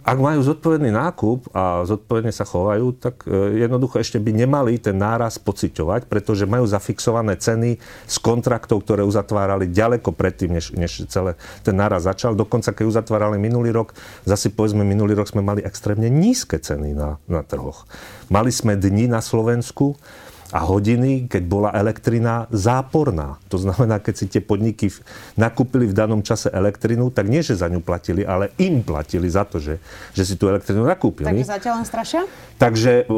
ak 0.08 0.16
majú 0.24 0.40
zodpovedný 0.40 0.88
nákup 0.88 1.52
a 1.52 1.84
zodpovedne 1.84 2.32
sa 2.32 2.48
chovajú, 2.48 2.96
tak 2.96 3.28
e, 3.28 3.60
jednoducho 3.60 4.00
ešte 4.00 4.16
by 4.16 4.32
nemali 4.32 4.80
ten 4.80 4.96
náraz 4.96 5.36
pociťovať, 5.36 6.08
pretože 6.08 6.48
majú 6.48 6.64
zafixované 6.64 7.36
ceny 7.36 7.76
z 8.08 8.16
kontraktov, 8.24 8.88
ktoré 8.88 9.04
uzatvárali 9.04 9.68
ďaleko 9.68 10.16
predtým, 10.16 10.56
než, 10.56 10.72
než 10.72 11.04
celé 11.12 11.36
ten 11.60 11.76
náraz 11.76 12.08
začal. 12.08 12.32
Dokonca, 12.32 12.72
keď 12.72 12.88
uzatvárali 12.88 13.36
minulý 13.36 13.68
rok, 13.68 13.92
zase 14.24 14.48
povedzme, 14.48 14.80
minulý 14.80 15.12
rok 15.12 15.28
sme 15.28 15.44
mali 15.44 15.60
extrémne 15.60 16.08
nízke 16.08 16.56
ceny 16.56 16.96
na, 16.96 17.20
na 17.28 17.44
trhoch. 17.44 17.84
Mali 18.32 18.48
sme 18.48 18.80
dni 18.80 19.12
na 19.12 19.20
Slovensku, 19.20 20.00
a 20.48 20.64
hodiny, 20.64 21.28
keď 21.28 21.42
bola 21.44 21.70
elektrina 21.76 22.48
záporná. 22.48 23.36
To 23.52 23.60
znamená, 23.60 24.00
keď 24.00 24.14
si 24.16 24.26
tie 24.32 24.40
podniky 24.40 24.88
nakúpili 25.36 25.84
v 25.84 25.94
danom 25.96 26.24
čase 26.24 26.48
elektrinu, 26.48 27.12
tak 27.12 27.28
nie, 27.28 27.44
že 27.44 27.60
za 27.60 27.68
ňu 27.68 27.84
platili, 27.84 28.24
ale 28.24 28.56
im 28.56 28.80
platili 28.80 29.28
za 29.28 29.44
to, 29.44 29.60
že, 29.60 29.76
že 30.16 30.22
si 30.24 30.34
tú 30.40 30.48
elektrinu 30.48 30.88
nakúpili. 30.88 31.28
Takže 31.28 31.52
zatiaľ 31.52 31.74
len 31.84 31.86
strašia? 31.86 32.22
Takže 32.56 33.04
e, 33.04 33.14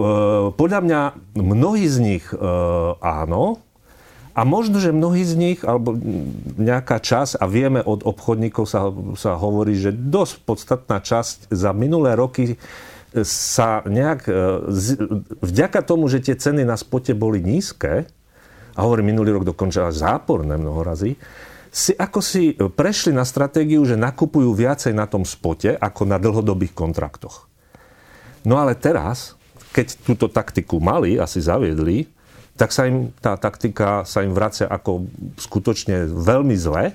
podľa 0.58 0.80
mňa 0.82 1.00
mnohí 1.38 1.86
z 1.86 1.96
nich 2.02 2.24
e, 2.34 2.36
áno, 2.98 3.62
a 4.30 4.46
možno, 4.46 4.78
že 4.78 4.94
mnohí 4.94 5.26
z 5.26 5.34
nich, 5.34 5.58
alebo 5.66 5.98
nejaká 6.56 7.02
časť, 7.02 7.42
a 7.42 7.44
vieme 7.50 7.82
od 7.82 8.06
obchodníkov 8.06 8.64
sa, 8.64 8.88
sa 9.18 9.34
hovorí, 9.34 9.74
že 9.74 9.90
dosť 9.90 10.34
podstatná 10.46 11.02
časť 11.02 11.50
za 11.50 11.70
minulé 11.74 12.14
roky 12.14 12.54
sa 13.26 13.82
nejak, 13.86 14.20
e, 14.30 14.32
vďaka 15.42 15.82
tomu, 15.82 16.06
že 16.06 16.22
tie 16.22 16.38
ceny 16.38 16.62
na 16.62 16.78
spote 16.78 17.10
boli 17.12 17.42
nízke, 17.42 18.06
a 18.74 18.80
hovorím 18.86 19.12
minulý 19.12 19.34
rok 19.34 19.44
dokonča 19.44 19.90
záporné 19.90 20.54
mnoho 20.54 20.80
razy, 20.86 21.18
si 21.70 21.94
ako 21.94 22.18
si 22.18 22.54
prešli 22.54 23.14
na 23.14 23.22
stratégiu, 23.22 23.82
že 23.86 23.94
nakupujú 23.94 24.50
viacej 24.50 24.90
na 24.90 25.06
tom 25.06 25.22
spote 25.22 25.78
ako 25.78 26.02
na 26.02 26.18
dlhodobých 26.18 26.74
kontraktoch. 26.74 27.46
No 28.42 28.58
ale 28.58 28.74
teraz, 28.74 29.38
keď 29.70 29.94
túto 30.02 30.26
taktiku 30.26 30.82
mali 30.82 31.14
a 31.20 31.30
zaviedli, 31.30 32.10
tak 32.58 32.74
sa 32.74 32.90
im 32.90 33.14
tá 33.22 33.38
taktika 33.38 34.02
sa 34.02 34.26
im 34.26 34.34
vracia 34.34 34.66
ako 34.66 35.06
skutočne 35.38 36.10
veľmi 36.10 36.56
zle. 36.58 36.92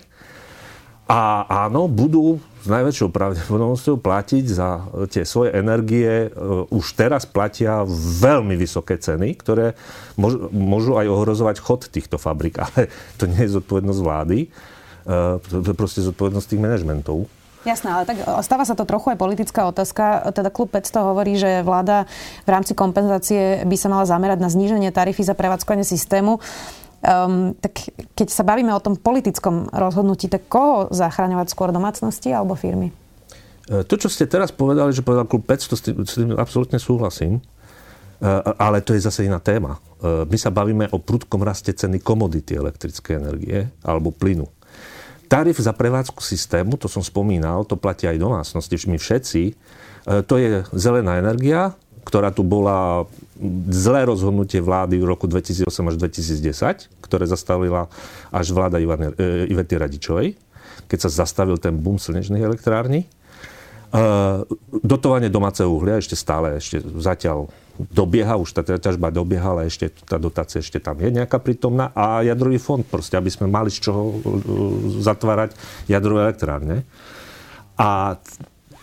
A 1.05 1.45
áno, 1.65 1.87
budú 1.87 2.41
s 2.65 2.67
najväčšou 2.67 3.13
pravdepodobnosťou 3.13 4.01
platiť 4.01 4.45
za 4.49 4.89
tie 5.13 5.21
svoje 5.21 5.53
energie. 5.53 6.25
E, 6.25 6.27
už 6.73 6.97
teraz 6.97 7.29
platia 7.29 7.85
veľmi 8.17 8.57
vysoké 8.57 8.97
ceny, 8.97 9.37
ktoré 9.37 9.77
môžu 10.49 10.97
aj 10.97 11.05
ohrozovať 11.05 11.61
chod 11.61 11.85
týchto 11.93 12.17
fabrik. 12.17 12.57
Ale 12.65 12.89
to 13.21 13.29
nie 13.29 13.45
je 13.45 13.61
zodpovednosť 13.61 14.01
vlády, 14.01 14.39
e, 14.41 14.47
to 15.45 15.61
je 15.61 15.77
proste 15.77 16.01
zodpovednosť 16.01 16.47
tých 16.49 16.63
manažmentov. 16.65 17.29
Jasné, 17.65 17.89
ale 17.97 18.05
tak 18.05 18.21
stáva 18.45 18.61
sa 18.61 18.77
to 18.77 18.85
trochu 18.85 19.09
aj 19.09 19.17
politická 19.17 19.65
otázka. 19.65 20.29
Teda 20.37 20.53
klub 20.53 20.69
500 20.69 21.01
hovorí, 21.01 21.33
že 21.33 21.65
vláda 21.65 22.05
v 22.45 22.49
rámci 22.53 22.77
kompenzácie 22.77 23.65
by 23.65 23.73
sa 23.73 23.89
mala 23.89 24.05
zamerať 24.05 24.37
na 24.37 24.53
zníženie 24.53 24.93
tarify 24.93 25.25
za 25.25 25.33
prevádzkovanie 25.33 25.81
systému. 25.81 26.37
Um, 27.05 27.53
tak 27.61 27.93
keď 28.17 28.27
sa 28.33 28.41
bavíme 28.41 28.73
o 28.73 28.81
tom 28.81 28.97
politickom 28.97 29.69
rozhodnutí, 29.69 30.25
tak 30.25 30.49
koho 30.49 30.89
zachraňovať 30.89 31.53
skôr 31.53 31.69
domácnosti 31.69 32.33
alebo 32.33 32.57
firmy? 32.57 32.89
E, 33.69 33.85
to, 33.85 33.97
čo 33.97 34.09
ste 34.09 34.25
teraz 34.25 34.49
povedali, 34.49 34.89
že 34.89 35.05
povedal 35.05 35.29
klub 35.29 35.45
500, 35.45 35.77
s 35.77 35.81
tým, 35.85 35.95
s 36.01 36.13
tým 36.17 36.29
absolútne 36.33 36.81
súhlasím. 36.81 37.37
E, 37.37 37.41
ale 38.57 38.81
to 38.81 38.97
je 38.97 39.05
zase 39.05 39.25
iná 39.25 39.37
téma. 39.37 39.77
E, 39.77 40.25
my 40.25 40.37
sa 40.37 40.49
bavíme 40.49 40.89
o 40.93 40.97
prudkom 40.97 41.45
raste 41.45 41.73
ceny 41.77 42.01
komodity 42.01 42.57
elektrickej 42.57 43.13
energie 43.21 43.69
alebo 43.85 44.09
plynu. 44.09 44.49
Tarif 45.25 45.57
za 45.57 45.73
prevádzku 45.73 46.21
systému, 46.21 46.77
to 46.77 46.85
som 46.85 47.01
spomínal, 47.01 47.65
to 47.65 47.77
platí 47.77 48.05
aj 48.05 48.21
domácnosti, 48.21 48.77
my 48.85 48.97
všetci. 49.01 49.43
To 50.05 50.35
je 50.37 50.61
zelená 50.69 51.17
energia, 51.17 51.73
ktorá 52.05 52.29
tu 52.29 52.45
bola 52.45 53.09
zlé 53.69 54.07
rozhodnutie 54.07 54.63
vlády 54.63 54.95
v 54.95 55.05
roku 55.05 55.27
2008 55.27 55.67
až 55.67 55.95
2010, 55.99 56.87
ktoré 57.03 57.25
zastavila 57.27 57.91
až 58.31 58.55
vláda 58.55 58.79
Ivane, 58.79 59.11
e, 59.19 59.51
Ivety 59.51 59.75
Radičovej, 59.75 60.39
keď 60.87 60.99
sa 61.07 61.25
zastavil 61.25 61.59
ten 61.59 61.75
boom 61.75 61.99
slnečných 61.99 62.43
elektrární. 62.43 63.03
E, 63.03 63.07
dotovanie 64.79 65.27
domáceho 65.27 65.67
uhlia 65.67 65.99
ešte 65.99 66.15
stále, 66.15 66.63
ešte 66.63 66.79
zatiaľ 66.95 67.51
dobieha, 67.75 68.39
už 68.39 68.55
tá 68.55 68.63
ťažba 68.63 69.11
dobieha, 69.11 69.51
ale 69.51 69.67
ešte 69.67 69.91
tá 70.07 70.15
dotácia 70.15 70.63
ešte 70.63 70.79
tam 70.79 70.95
je 70.95 71.11
nejaká 71.11 71.35
prítomná. 71.43 71.91
A 71.91 72.23
jadrový 72.23 72.55
fond, 72.55 72.87
proste, 72.87 73.19
aby 73.19 73.27
sme 73.27 73.51
mali 73.51 73.67
z 73.67 73.83
čoho 73.83 74.01
e, 74.15 74.17
zatvárať 75.03 75.51
jadrové 75.91 76.31
elektrárne. 76.31 76.87
A 77.75 78.15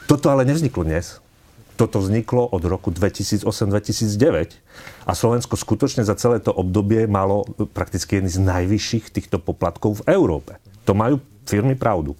toto 0.04 0.28
ale 0.28 0.44
nevzniklo 0.44 0.84
dnes 0.84 1.21
toto 1.76 2.00
vzniklo 2.00 2.48
od 2.48 2.62
roku 2.64 2.88
2008-2009 2.88 5.04
a 5.04 5.12
Slovensko 5.12 5.60
skutočne 5.60 6.06
za 6.06 6.16
celé 6.16 6.40
to 6.40 6.52
obdobie 6.52 7.04
malo 7.04 7.44
prakticky 7.76 8.18
jedný 8.18 8.32
z 8.32 8.40
najvyšších 8.40 9.12
týchto 9.12 9.36
poplatkov 9.42 10.00
v 10.00 10.16
Európe. 10.16 10.56
To 10.88 10.96
majú 10.96 11.20
firmy 11.44 11.76
pravdu. 11.76 12.16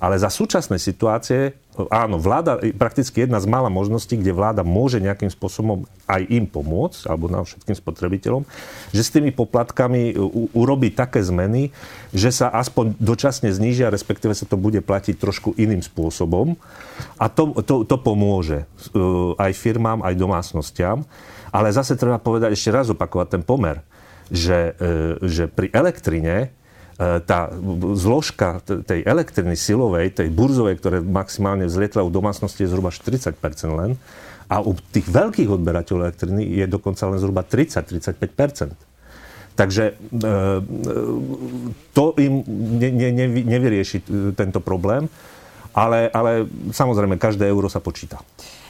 Ale 0.00 0.16
za 0.16 0.32
súčasnej 0.32 0.80
situácie, 0.80 1.59
áno, 1.88 2.18
vláda, 2.18 2.58
prakticky 2.74 3.22
jedna 3.22 3.38
z 3.38 3.46
mála 3.46 3.70
možností, 3.70 4.18
kde 4.18 4.34
vláda 4.34 4.66
môže 4.66 4.98
nejakým 4.98 5.30
spôsobom 5.30 5.86
aj 6.10 6.26
im 6.26 6.44
pomôcť, 6.44 7.06
alebo 7.06 7.30
nám 7.30 7.46
všetkým 7.46 7.76
spotrebiteľom, 7.78 8.42
že 8.90 9.02
s 9.06 9.14
tými 9.14 9.30
poplatkami 9.30 10.18
urobí 10.52 10.90
také 10.90 11.22
zmeny, 11.22 11.70
že 12.10 12.34
sa 12.34 12.50
aspoň 12.50 12.98
dočasne 12.98 13.54
znížia, 13.54 13.94
respektíve 13.94 14.34
sa 14.34 14.44
to 14.44 14.58
bude 14.58 14.82
platiť 14.82 15.14
trošku 15.16 15.54
iným 15.54 15.80
spôsobom. 15.80 16.58
A 17.16 17.30
to, 17.30 17.54
to, 17.62 17.86
to 17.86 17.96
pomôže 18.02 18.66
uh, 18.66 19.38
aj 19.38 19.54
firmám, 19.54 20.02
aj 20.02 20.18
domácnostiam. 20.18 21.06
Ale 21.54 21.70
zase 21.70 21.94
treba 21.94 22.18
povedať, 22.18 22.54
ešte 22.54 22.74
raz 22.74 22.90
opakovať 22.90 23.38
ten 23.38 23.42
pomer, 23.46 23.82
že, 24.30 24.74
uh, 24.74 25.22
že 25.22 25.46
pri 25.46 25.70
elektrine 25.70 26.50
E, 26.50 26.59
tá 27.00 27.48
zložka 27.96 28.60
tej 28.64 29.00
elektriny 29.08 29.56
silovej, 29.56 30.12
tej 30.20 30.28
burzovej, 30.28 30.76
ktoré 30.76 31.00
maximálne 31.00 31.64
vzlietla 31.64 32.04
u 32.04 32.12
domácnosti, 32.12 32.60
je 32.60 32.68
zhruba 32.68 32.92
40 32.92 33.40
len. 33.72 33.96
A 34.50 34.60
u 34.60 34.76
tých 34.76 35.08
veľkých 35.08 35.48
odberateľov 35.48 36.12
elektriny 36.12 36.44
je 36.44 36.66
dokonca 36.68 37.08
len 37.08 37.16
zhruba 37.16 37.40
30-35 37.40 38.20
Takže 39.56 39.84
e, 39.86 39.92
e, 39.92 40.32
to 41.92 42.04
im 42.16 42.44
ne, 42.80 42.88
ne, 42.92 43.08
ne, 43.12 43.26
nevyrieši 43.28 44.04
tento 44.32 44.60
problém, 44.60 45.04
ale, 45.76 46.08
ale 46.10 46.48
samozrejme, 46.72 47.20
každé 47.20 47.44
euro 47.44 47.68
sa 47.68 47.80
počíta. 47.84 48.20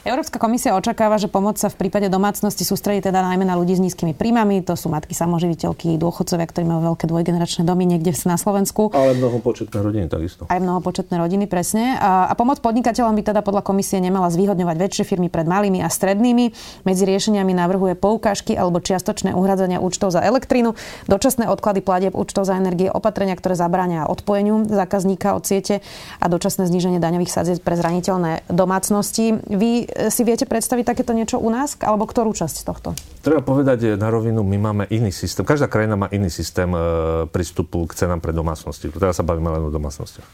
Európska 0.01 0.41
komisia 0.41 0.73
očakáva, 0.73 1.21
že 1.21 1.29
pomoc 1.29 1.61
sa 1.61 1.69
v 1.69 1.77
prípade 1.85 2.09
domácnosti 2.09 2.65
sústredí 2.65 3.05
teda 3.05 3.21
najmä 3.21 3.45
na 3.45 3.53
ľudí 3.53 3.77
s 3.77 3.81
nízkymi 3.85 4.17
príjmami. 4.17 4.65
To 4.65 4.73
sú 4.73 4.89
matky 4.89 5.13
samoživiteľky, 5.13 5.93
dôchodcovia, 6.01 6.49
ktorí 6.49 6.65
majú 6.65 6.81
veľké 6.89 7.05
dvojgeneračné 7.05 7.61
domy 7.61 7.85
niekde 7.85 8.09
na 8.25 8.33
Slovensku. 8.33 8.89
Ale 8.97 9.13
mnohopočetné 9.21 9.77
rodiny 9.77 10.09
takisto. 10.09 10.49
Aj 10.49 10.57
mnohopočetné 10.57 11.21
rodiny, 11.21 11.45
presne. 11.45 12.01
A, 12.01 12.25
a 12.25 12.33
pomoc 12.33 12.65
podnikateľom 12.65 13.13
by 13.13 13.29
teda 13.29 13.45
podľa 13.45 13.61
komisie 13.61 14.01
nemala 14.01 14.33
zvýhodňovať 14.33 14.73
väčšie 14.81 15.03
firmy 15.05 15.29
pred 15.29 15.45
malými 15.45 15.85
a 15.85 15.89
strednými. 15.93 16.49
Medzi 16.81 17.03
riešeniami 17.05 17.53
navrhuje 17.53 17.93
poukážky 17.93 18.57
alebo 18.57 18.81
čiastočné 18.81 19.37
uhradzania 19.37 19.77
účtov 19.77 20.17
za 20.17 20.25
elektrínu, 20.25 20.73
dočasné 21.05 21.45
odklady 21.45 21.85
platieb 21.85 22.17
účtov 22.17 22.49
za 22.49 22.57
energie, 22.57 22.89
opatrenia, 22.89 23.37
ktoré 23.37 23.53
zabránia 23.53 24.09
odpojeniu 24.09 24.65
zákazníka 24.65 25.37
od 25.37 25.45
siete 25.45 25.85
a 26.17 26.25
dočasné 26.25 26.65
zníženie 26.65 26.97
daňových 26.97 27.29
sadzieb 27.29 27.61
pre 27.61 27.77
zraniteľné 27.77 28.49
domácnosti. 28.49 29.37
Vy 29.45 29.90
si 30.09 30.21
viete 30.23 30.47
predstaviť 30.47 30.83
takéto 30.87 31.11
niečo 31.11 31.37
u 31.37 31.51
nás? 31.51 31.75
Alebo 31.83 32.07
ktorú 32.07 32.31
časť 32.31 32.57
tohto? 32.63 32.95
Treba 33.21 33.43
povedať 33.43 33.99
na 33.99 34.07
rovinu, 34.07 34.41
my 34.41 34.57
máme 34.57 34.83
iný 34.89 35.11
systém. 35.11 35.43
Každá 35.43 35.67
krajina 35.67 35.99
má 35.99 36.07
iný 36.09 36.31
systém 36.31 36.71
e, 36.71 36.79
prístupu 37.29 37.85
k 37.85 37.97
cenám 37.99 38.23
pre 38.23 38.31
domácnosti. 38.31 38.89
Teraz 38.89 39.19
sa 39.19 39.25
bavíme 39.27 39.51
len 39.51 39.67
o 39.67 39.71
domácnostiach. 39.71 40.25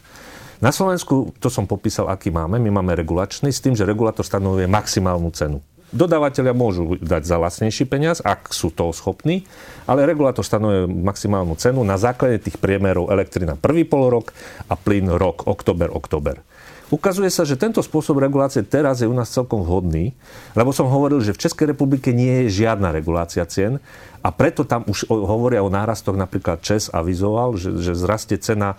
Na 0.58 0.74
Slovensku, 0.74 1.38
to 1.38 1.46
som 1.46 1.70
popísal, 1.70 2.10
aký 2.10 2.34
máme. 2.34 2.58
My 2.58 2.82
máme 2.82 2.98
regulačný 2.98 3.54
s 3.54 3.62
tým, 3.62 3.78
že 3.78 3.86
regulátor 3.86 4.26
stanovuje 4.26 4.66
maximálnu 4.66 5.30
cenu. 5.30 5.62
Dodávateľia 5.88 6.52
môžu 6.52 7.00
dať 7.00 7.22
za 7.24 7.40
lacnejší 7.40 7.88
peniaz, 7.88 8.20
ak 8.20 8.52
sú 8.52 8.68
toho 8.68 8.92
schopní, 8.92 9.48
ale 9.88 10.04
regulátor 10.04 10.44
stanovuje 10.44 10.84
maximálnu 10.84 11.56
cenu 11.56 11.80
na 11.80 11.96
základe 11.96 12.44
tých 12.44 12.60
priemerov 12.60 13.08
elektrina 13.08 13.56
prvý 13.56 13.88
polorok 13.88 14.36
a 14.68 14.76
plyn 14.76 15.08
rok, 15.08 15.48
oktober, 15.48 15.88
oktober. 15.88 16.44
Ukazuje 16.88 17.28
sa, 17.28 17.44
že 17.44 17.60
tento 17.60 17.84
spôsob 17.84 18.16
regulácie 18.16 18.64
teraz 18.64 19.04
je 19.04 19.08
u 19.08 19.12
nás 19.12 19.28
celkom 19.28 19.60
vhodný, 19.60 20.16
lebo 20.56 20.72
som 20.72 20.88
hovoril, 20.88 21.20
že 21.20 21.36
v 21.36 21.42
Českej 21.44 21.76
republike 21.76 22.16
nie 22.16 22.48
je 22.48 22.64
žiadna 22.64 22.88
regulácia 22.96 23.44
cien 23.44 23.76
a 24.24 24.32
preto 24.32 24.64
tam 24.64 24.88
už 24.88 25.06
hovoria 25.08 25.62
o 25.62 25.70
nárastoch, 25.70 26.16
napríklad 26.16 26.64
ČES 26.64 26.90
avizoval, 26.90 27.54
že, 27.60 27.76
že 27.78 27.92
zrastie 27.94 28.40
cena 28.40 28.74
e, 28.74 28.76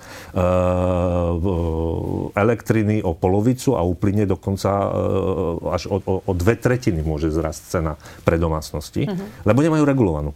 elektriny 2.36 3.06
o 3.06 3.16
polovicu 3.16 3.78
a 3.78 3.86
uplyne 3.86 4.28
dokonca 4.28 4.68
e, 4.70 4.88
až 5.70 5.88
o, 5.88 5.98
o, 6.04 6.14
o 6.26 6.32
dve 6.36 6.60
tretiny 6.60 7.06
môže 7.06 7.32
zrasť 7.32 7.62
cena 7.72 7.94
pre 8.28 8.36
domácnosti, 8.36 9.08
uh-huh. 9.08 9.48
lebo 9.48 9.64
nemajú 9.64 9.84
regulovanú. 9.88 10.36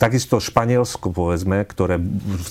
Takisto 0.00 0.40
Španielsko, 0.40 1.12
povedzme, 1.12 1.62
ktoré 1.64 2.00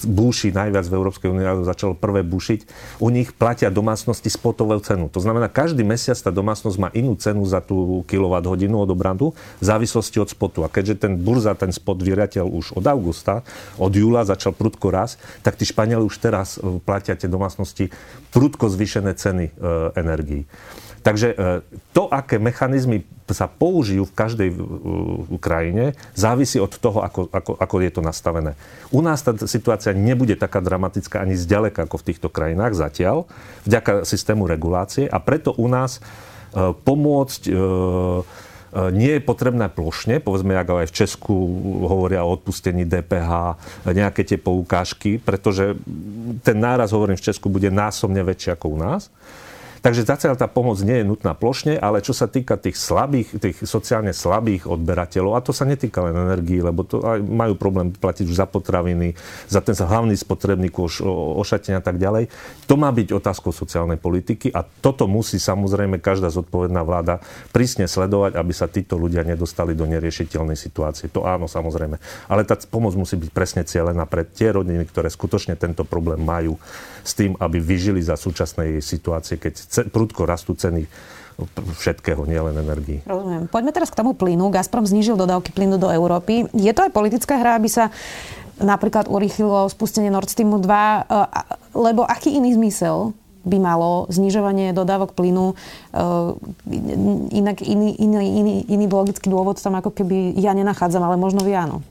búši 0.05 0.53
najviac 0.53 0.85
v 0.87 0.97
Európskej 0.97 1.27
únii, 1.31 1.65
začalo 1.65 1.97
prvé 1.97 2.21
bušiť, 2.21 2.59
u 3.01 3.09
nich 3.09 3.33
platia 3.33 3.73
domácnosti 3.73 4.29
spotovú 4.29 4.77
cenu. 4.79 5.09
To 5.11 5.19
znamená, 5.19 5.51
každý 5.51 5.81
mesiac 5.83 6.15
tá 6.15 6.31
domácnosť 6.31 6.77
má 6.79 6.89
inú 6.95 7.17
cenu 7.19 7.43
za 7.43 7.59
tú 7.59 8.01
kWh 8.07 8.57
odobranú 8.73 9.35
v 9.59 9.63
závislosti 9.63 10.17
od 10.19 10.29
spotu. 10.31 10.63
A 10.65 10.71
keďže 10.71 11.07
ten 11.07 11.13
burza, 11.19 11.53
ten 11.53 11.71
spot 11.71 11.99
vyriateľ 11.99 12.45
už 12.47 12.77
od 12.79 12.85
augusta, 12.87 13.43
od 13.77 13.93
júla 13.93 14.23
začal 14.23 14.55
prudko 14.55 14.89
raz, 14.89 15.19
tak 15.45 15.59
tí 15.59 15.67
Španieli 15.67 16.03
už 16.03 16.15
teraz 16.19 16.57
e, 16.57 16.79
platia 16.79 17.17
tie 17.17 17.27
domácnosti 17.27 17.91
prudko 18.31 18.71
zvýšené 18.71 19.13
ceny 19.13 19.45
e, 19.49 19.51
energií. 19.99 20.43
Takže 21.03 21.27
e, 21.31 21.35
to, 21.91 22.07
aké 22.07 22.39
mechanizmy 22.39 23.03
sa 23.27 23.51
použijú 23.51 24.07
v 24.07 24.15
každej 24.15 24.49
krajine, 25.43 25.95
závisí 26.15 26.59
od 26.59 26.71
toho, 26.75 27.03
ako, 27.03 27.27
ako, 27.31 27.51
ako 27.59 27.75
je 27.83 27.91
to 27.91 28.01
nastavené. 28.03 28.55
U 28.91 29.03
nás 29.03 29.19
tá 29.19 29.35
situácia 29.47 29.91
nebude 29.91 30.39
taká 30.39 30.63
dramatická 30.63 31.23
ani 31.23 31.35
zďaleka 31.35 31.87
ako 31.87 31.99
v 31.99 32.07
týchto 32.11 32.27
krajinách 32.31 32.75
zatiaľ, 32.75 33.27
vďaka 33.67 34.07
systému 34.07 34.47
regulácie 34.47 35.07
a 35.07 35.19
preto 35.19 35.51
u 35.59 35.67
nás 35.67 35.99
e, 35.99 36.71
pomôcť 36.71 37.41
e, 37.47 37.53
nie 38.73 39.21
je 39.21 39.21
potrebné 39.21 39.69
plošne, 39.69 40.17
povedzme, 40.17 40.57
ako 40.57 40.81
aj 40.81 40.87
v 40.89 40.97
Česku 40.97 41.35
hovoria 41.85 42.25
o 42.25 42.33
odpustení 42.33 42.89
DPH, 42.89 43.53
nejaké 43.85 44.25
tie 44.25 44.41
poukážky, 44.41 45.21
pretože 45.21 45.77
ten 46.41 46.57
náraz, 46.57 46.89
hovorím, 46.89 47.13
v 47.13 47.27
Česku 47.29 47.53
bude 47.53 47.69
násobne 47.69 48.25
väčší 48.25 48.57
ako 48.57 48.73
u 48.73 48.77
nás. 48.81 49.13
Takže 49.83 50.07
zatiaľ 50.07 50.39
tá 50.39 50.47
pomoc 50.47 50.79
nie 50.79 51.03
je 51.03 51.09
nutná 51.11 51.35
plošne, 51.35 51.75
ale 51.75 51.99
čo 51.99 52.15
sa 52.15 52.31
týka 52.31 52.55
tých 52.55 52.79
slabých, 52.79 53.35
tých 53.35 53.67
sociálne 53.67 54.15
slabých 54.15 54.63
odberateľov, 54.71 55.35
a 55.35 55.43
to 55.43 55.51
sa 55.51 55.67
netýka 55.67 55.99
len 56.07 56.15
energii, 56.15 56.63
lebo 56.63 56.87
to 56.87 57.03
aj 57.03 57.19
majú 57.19 57.59
problém 57.59 57.91
platiť 57.91 58.23
už 58.31 58.39
za 58.39 58.47
potraviny, 58.47 59.11
za 59.51 59.59
ten 59.59 59.75
hlavný 59.75 60.15
spotrebný 60.15 60.71
kôš, 60.71 61.03
ošatenia 61.03 61.83
a 61.83 61.85
tak 61.85 61.99
ďalej. 61.99 62.31
To 62.71 62.79
má 62.79 62.95
byť 62.95 63.11
otázkou 63.11 63.51
sociálnej 63.51 63.99
politiky 63.99 64.55
a 64.55 64.63
toto 64.63 65.03
musí 65.03 65.35
samozrejme 65.35 65.99
každá 65.99 66.31
zodpovedná 66.31 66.79
vláda 66.87 67.19
prísne 67.51 67.83
sledovať, 67.83 68.39
aby 68.39 68.55
sa 68.55 68.71
títo 68.71 68.95
ľudia 68.95 69.27
nedostali 69.27 69.75
do 69.75 69.83
neriešiteľnej 69.83 70.55
situácie. 70.55 71.11
To 71.11 71.27
áno, 71.27 71.51
samozrejme. 71.51 71.99
Ale 72.31 72.47
tá 72.47 72.55
pomoc 72.71 72.95
musí 72.95 73.19
byť 73.19 73.35
presne 73.35 73.67
cieľená 73.67 74.07
pre 74.07 74.23
tie 74.23 74.55
rodiny, 74.55 74.87
ktoré 74.87 75.11
skutočne 75.11 75.59
tento 75.59 75.83
problém 75.83 76.23
majú 76.23 76.55
s 77.03 77.11
tým, 77.19 77.35
aby 77.35 77.59
vyžili 77.59 77.99
za 77.99 78.15
súčasnej 78.15 78.79
situácie, 78.79 79.35
keď 79.35 79.72
prudko 79.89 80.29
rastú 80.29 80.53
ceny 80.53 80.85
všetkého, 81.81 82.29
nielen 82.29 82.53
energii. 82.61 83.01
Rozumiem. 83.09 83.49
Poďme 83.49 83.73
teraz 83.73 83.89
k 83.89 83.99
tomu 83.99 84.13
plynu. 84.13 84.53
Gazprom 84.53 84.85
znížil 84.85 85.17
dodávky 85.17 85.49
plynu 85.49 85.81
do 85.81 85.89
Európy. 85.89 86.45
Je 86.53 86.69
to 86.71 86.85
aj 86.85 86.93
politická 86.93 87.41
hra, 87.41 87.57
aby 87.57 87.69
sa 87.69 87.89
napríklad 88.61 89.09
urýchlilo 89.09 89.65
spustenie 89.73 90.13
Nord 90.13 90.29
Streamu 90.29 90.61
2, 90.61 90.69
e, 90.69 91.01
lebo 91.73 92.05
aký 92.05 92.37
iný 92.37 92.53
zmysel 92.53 93.17
by 93.43 93.57
malo 93.59 94.07
znižovanie 94.13 94.71
dodávok 94.71 95.17
plynu. 95.17 95.51
E, 95.51 95.55
inak 97.33 97.65
iný, 97.65 97.97
iný, 97.97 98.17
iný, 98.21 98.55
iný 98.69 98.85
logický 98.87 99.27
dôvod 99.27 99.57
tam 99.57 99.73
ako 99.73 99.89
keby 99.89 100.37
ja 100.37 100.53
nenachádzam, 100.53 101.01
ale 101.01 101.17
možno 101.17 101.41
vy 101.41 101.57
áno. 101.57 101.81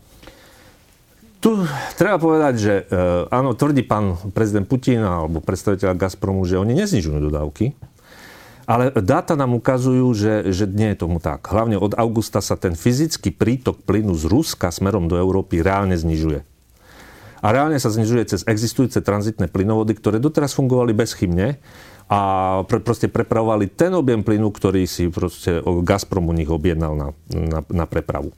Tu 1.43 1.51
treba 1.99 2.23
povedať, 2.23 2.55
že 2.55 2.75
e, 2.87 2.95
áno, 3.35 3.59
tvrdí 3.59 3.83
pán 3.83 4.15
prezident 4.31 4.63
Putin 4.63 5.03
alebo 5.03 5.43
predstaviteľ 5.43 5.99
Gazpromu, 5.99 6.47
že 6.47 6.55
oni 6.55 6.71
neznižujú 6.79 7.19
dodávky, 7.19 7.75
ale 8.63 8.95
dáta 9.03 9.35
nám 9.35 9.59
ukazujú, 9.59 10.07
že, 10.15 10.55
že 10.55 10.71
nie 10.71 10.95
je 10.95 11.03
tomu 11.03 11.19
tak. 11.19 11.43
Hlavne 11.51 11.83
od 11.83 11.99
augusta 11.99 12.39
sa 12.39 12.55
ten 12.55 12.79
fyzický 12.79 13.35
prítok 13.35 13.83
plynu 13.83 14.15
z 14.15 14.31
Ruska 14.31 14.71
smerom 14.71 15.11
do 15.11 15.19
Európy 15.19 15.67
reálne 15.67 15.99
znižuje. 15.99 16.47
A 17.43 17.47
reálne 17.51 17.75
sa 17.83 17.91
znižuje 17.91 18.23
cez 18.23 18.47
existujúce 18.47 19.03
tranzitné 19.03 19.51
plynovody, 19.51 19.99
ktoré 19.99 20.23
doteraz 20.23 20.55
fungovali 20.55 20.95
bezchybne 20.95 21.59
a 22.07 22.21
pre, 22.71 22.79
proste 22.79 23.11
prepravovali 23.11 23.67
ten 23.67 23.91
objem 23.99 24.23
plynu, 24.23 24.47
ktorý 24.55 24.87
si 24.87 25.11
proste 25.11 25.59
Gazprom 25.59 26.31
u 26.31 26.35
nich 26.39 26.47
objednal 26.47 26.95
na, 26.95 27.09
na, 27.35 27.67
na 27.67 27.85
prepravu. 27.91 28.31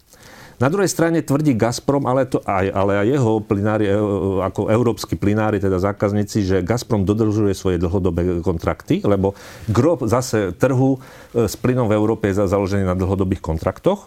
Na 0.62 0.70
druhej 0.70 0.86
strane 0.86 1.18
tvrdí 1.18 1.58
Gazprom, 1.58 2.06
ale, 2.06 2.30
to 2.30 2.38
aj, 2.46 2.70
ale 2.70 3.02
aj 3.02 3.06
jeho 3.10 3.32
plinári, 3.42 3.90
e, 3.90 3.94
ako 4.38 4.70
európsky 4.70 5.18
plinári, 5.18 5.58
teda 5.58 5.82
zákazníci, 5.82 6.46
že 6.46 6.56
Gazprom 6.62 7.02
dodržuje 7.02 7.58
svoje 7.58 7.82
dlhodobé 7.82 8.38
kontrakty, 8.38 9.02
lebo 9.02 9.34
grob 9.66 10.06
zase 10.06 10.54
trhu 10.54 11.02
e, 11.34 11.50
s 11.50 11.58
plynom 11.58 11.90
v 11.90 11.98
Európe 11.98 12.30
je 12.30 12.38
založený 12.46 12.86
na 12.86 12.94
dlhodobých 12.94 13.42
kontraktoch. 13.42 14.06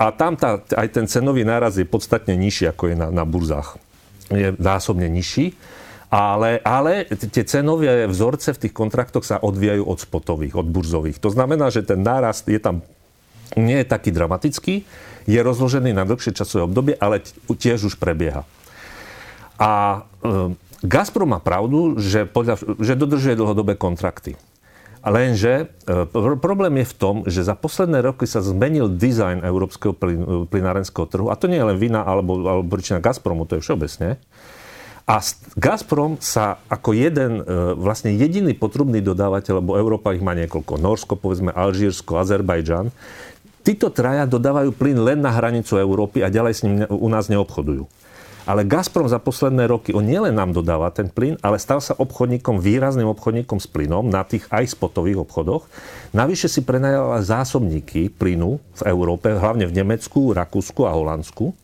A 0.00 0.10
tam 0.10 0.34
tá, 0.34 0.64
aj 0.64 0.88
ten 0.88 1.04
cenový 1.04 1.44
náraz 1.44 1.76
je 1.76 1.84
podstatne 1.84 2.32
nižší, 2.34 2.72
ako 2.72 2.90
je 2.90 2.96
na, 2.96 3.08
na 3.12 3.24
burzách. 3.28 3.76
Je 4.32 4.56
násobne 4.56 5.06
nižší. 5.12 5.52
Ale, 6.12 6.60
ale 6.60 7.08
tie 7.08 7.40
cenové 7.40 8.04
vzorce 8.04 8.52
v 8.52 8.68
tých 8.68 8.74
kontraktoch 8.76 9.24
sa 9.24 9.40
odvíjajú 9.40 9.80
od 9.88 9.96
spotových, 9.96 10.60
od 10.60 10.68
burzových. 10.68 11.16
To 11.24 11.32
znamená, 11.32 11.72
že 11.72 11.80
ten 11.80 12.04
nárast 12.04 12.44
je 12.48 12.60
tam 12.60 12.84
nie 13.56 13.80
je 13.80 13.86
taký 13.88 14.12
dramatický, 14.12 14.84
je 15.26 15.40
rozložený 15.40 15.94
na 15.94 16.04
dlhšie 16.06 16.34
časové 16.34 16.66
obdobie, 16.66 16.94
ale 16.98 17.22
tiež 17.46 17.92
už 17.92 17.94
prebieha. 17.98 18.46
A 19.60 20.02
e, 20.22 20.54
Gazprom 20.82 21.30
má 21.30 21.38
pravdu, 21.38 21.98
že, 22.02 22.26
podľa, 22.26 22.58
že 22.82 22.98
dodržuje 22.98 23.38
dlhodobé 23.38 23.78
kontrakty. 23.78 24.34
Lenže 25.02 25.66
e, 25.86 26.06
problém 26.38 26.82
je 26.82 26.86
v 26.86 26.94
tom, 26.94 27.16
že 27.26 27.42
za 27.42 27.58
posledné 27.58 28.06
roky 28.06 28.22
sa 28.26 28.38
zmenil 28.38 28.86
dizajn 28.86 29.42
európskeho 29.42 29.94
plyn, 29.94 30.46
plynárenského 30.46 31.06
trhu. 31.10 31.26
A 31.26 31.34
to 31.34 31.50
nie 31.50 31.58
je 31.58 31.66
len 31.66 31.78
vina 31.78 32.06
alebo, 32.06 32.38
alebo 32.46 32.70
príčina 32.70 33.02
Gazpromu, 33.02 33.46
to 33.46 33.58
je 33.58 33.64
všeobecne. 33.66 34.18
A 35.02 35.18
Gazprom 35.58 36.22
sa 36.22 36.62
ako 36.70 36.94
jeden, 36.94 37.42
e, 37.42 37.74
vlastne 37.74 38.14
jediný 38.14 38.54
potrubný 38.54 39.02
dodávateľ, 39.02 39.58
lebo 39.58 39.74
Európa 39.74 40.14
ich 40.14 40.22
má 40.22 40.38
niekoľko, 40.38 40.78
Norsko, 40.78 41.18
povedzme 41.18 41.50
Alžírsko, 41.50 42.22
Azerbajdžan, 42.22 42.94
Títo 43.62 43.94
traja 43.94 44.26
dodávajú 44.26 44.74
plyn 44.74 44.98
len 44.98 45.18
na 45.22 45.30
hranicu 45.30 45.78
Európy 45.78 46.26
a 46.26 46.34
ďalej 46.34 46.54
s 46.54 46.60
ním 46.66 46.82
u 46.90 47.06
nás 47.06 47.30
neobchodujú. 47.30 47.86
Ale 48.42 48.66
Gazprom 48.66 49.06
za 49.06 49.22
posledné 49.22 49.70
roky, 49.70 49.94
on 49.94 50.02
nielen 50.02 50.34
nám 50.34 50.50
dodáva 50.50 50.90
ten 50.90 51.06
plyn, 51.06 51.38
ale 51.46 51.62
stal 51.62 51.78
sa 51.78 51.94
obchodníkom, 51.94 52.58
výrazným 52.58 53.06
obchodníkom 53.14 53.62
s 53.62 53.70
plynom 53.70 54.10
na 54.10 54.26
tých 54.26 54.50
aj 54.50 54.74
spotových 54.74 55.22
obchodoch. 55.22 55.70
Navyše 56.10 56.50
si 56.50 56.66
prenajal 56.66 57.22
zásobníky 57.22 58.10
plynu 58.10 58.58
v 58.58 58.82
Európe, 58.90 59.30
hlavne 59.30 59.70
v 59.70 59.76
Nemecku, 59.78 60.34
Rakúsku 60.34 60.82
a 60.82 60.90
Holandsku. 60.90 61.54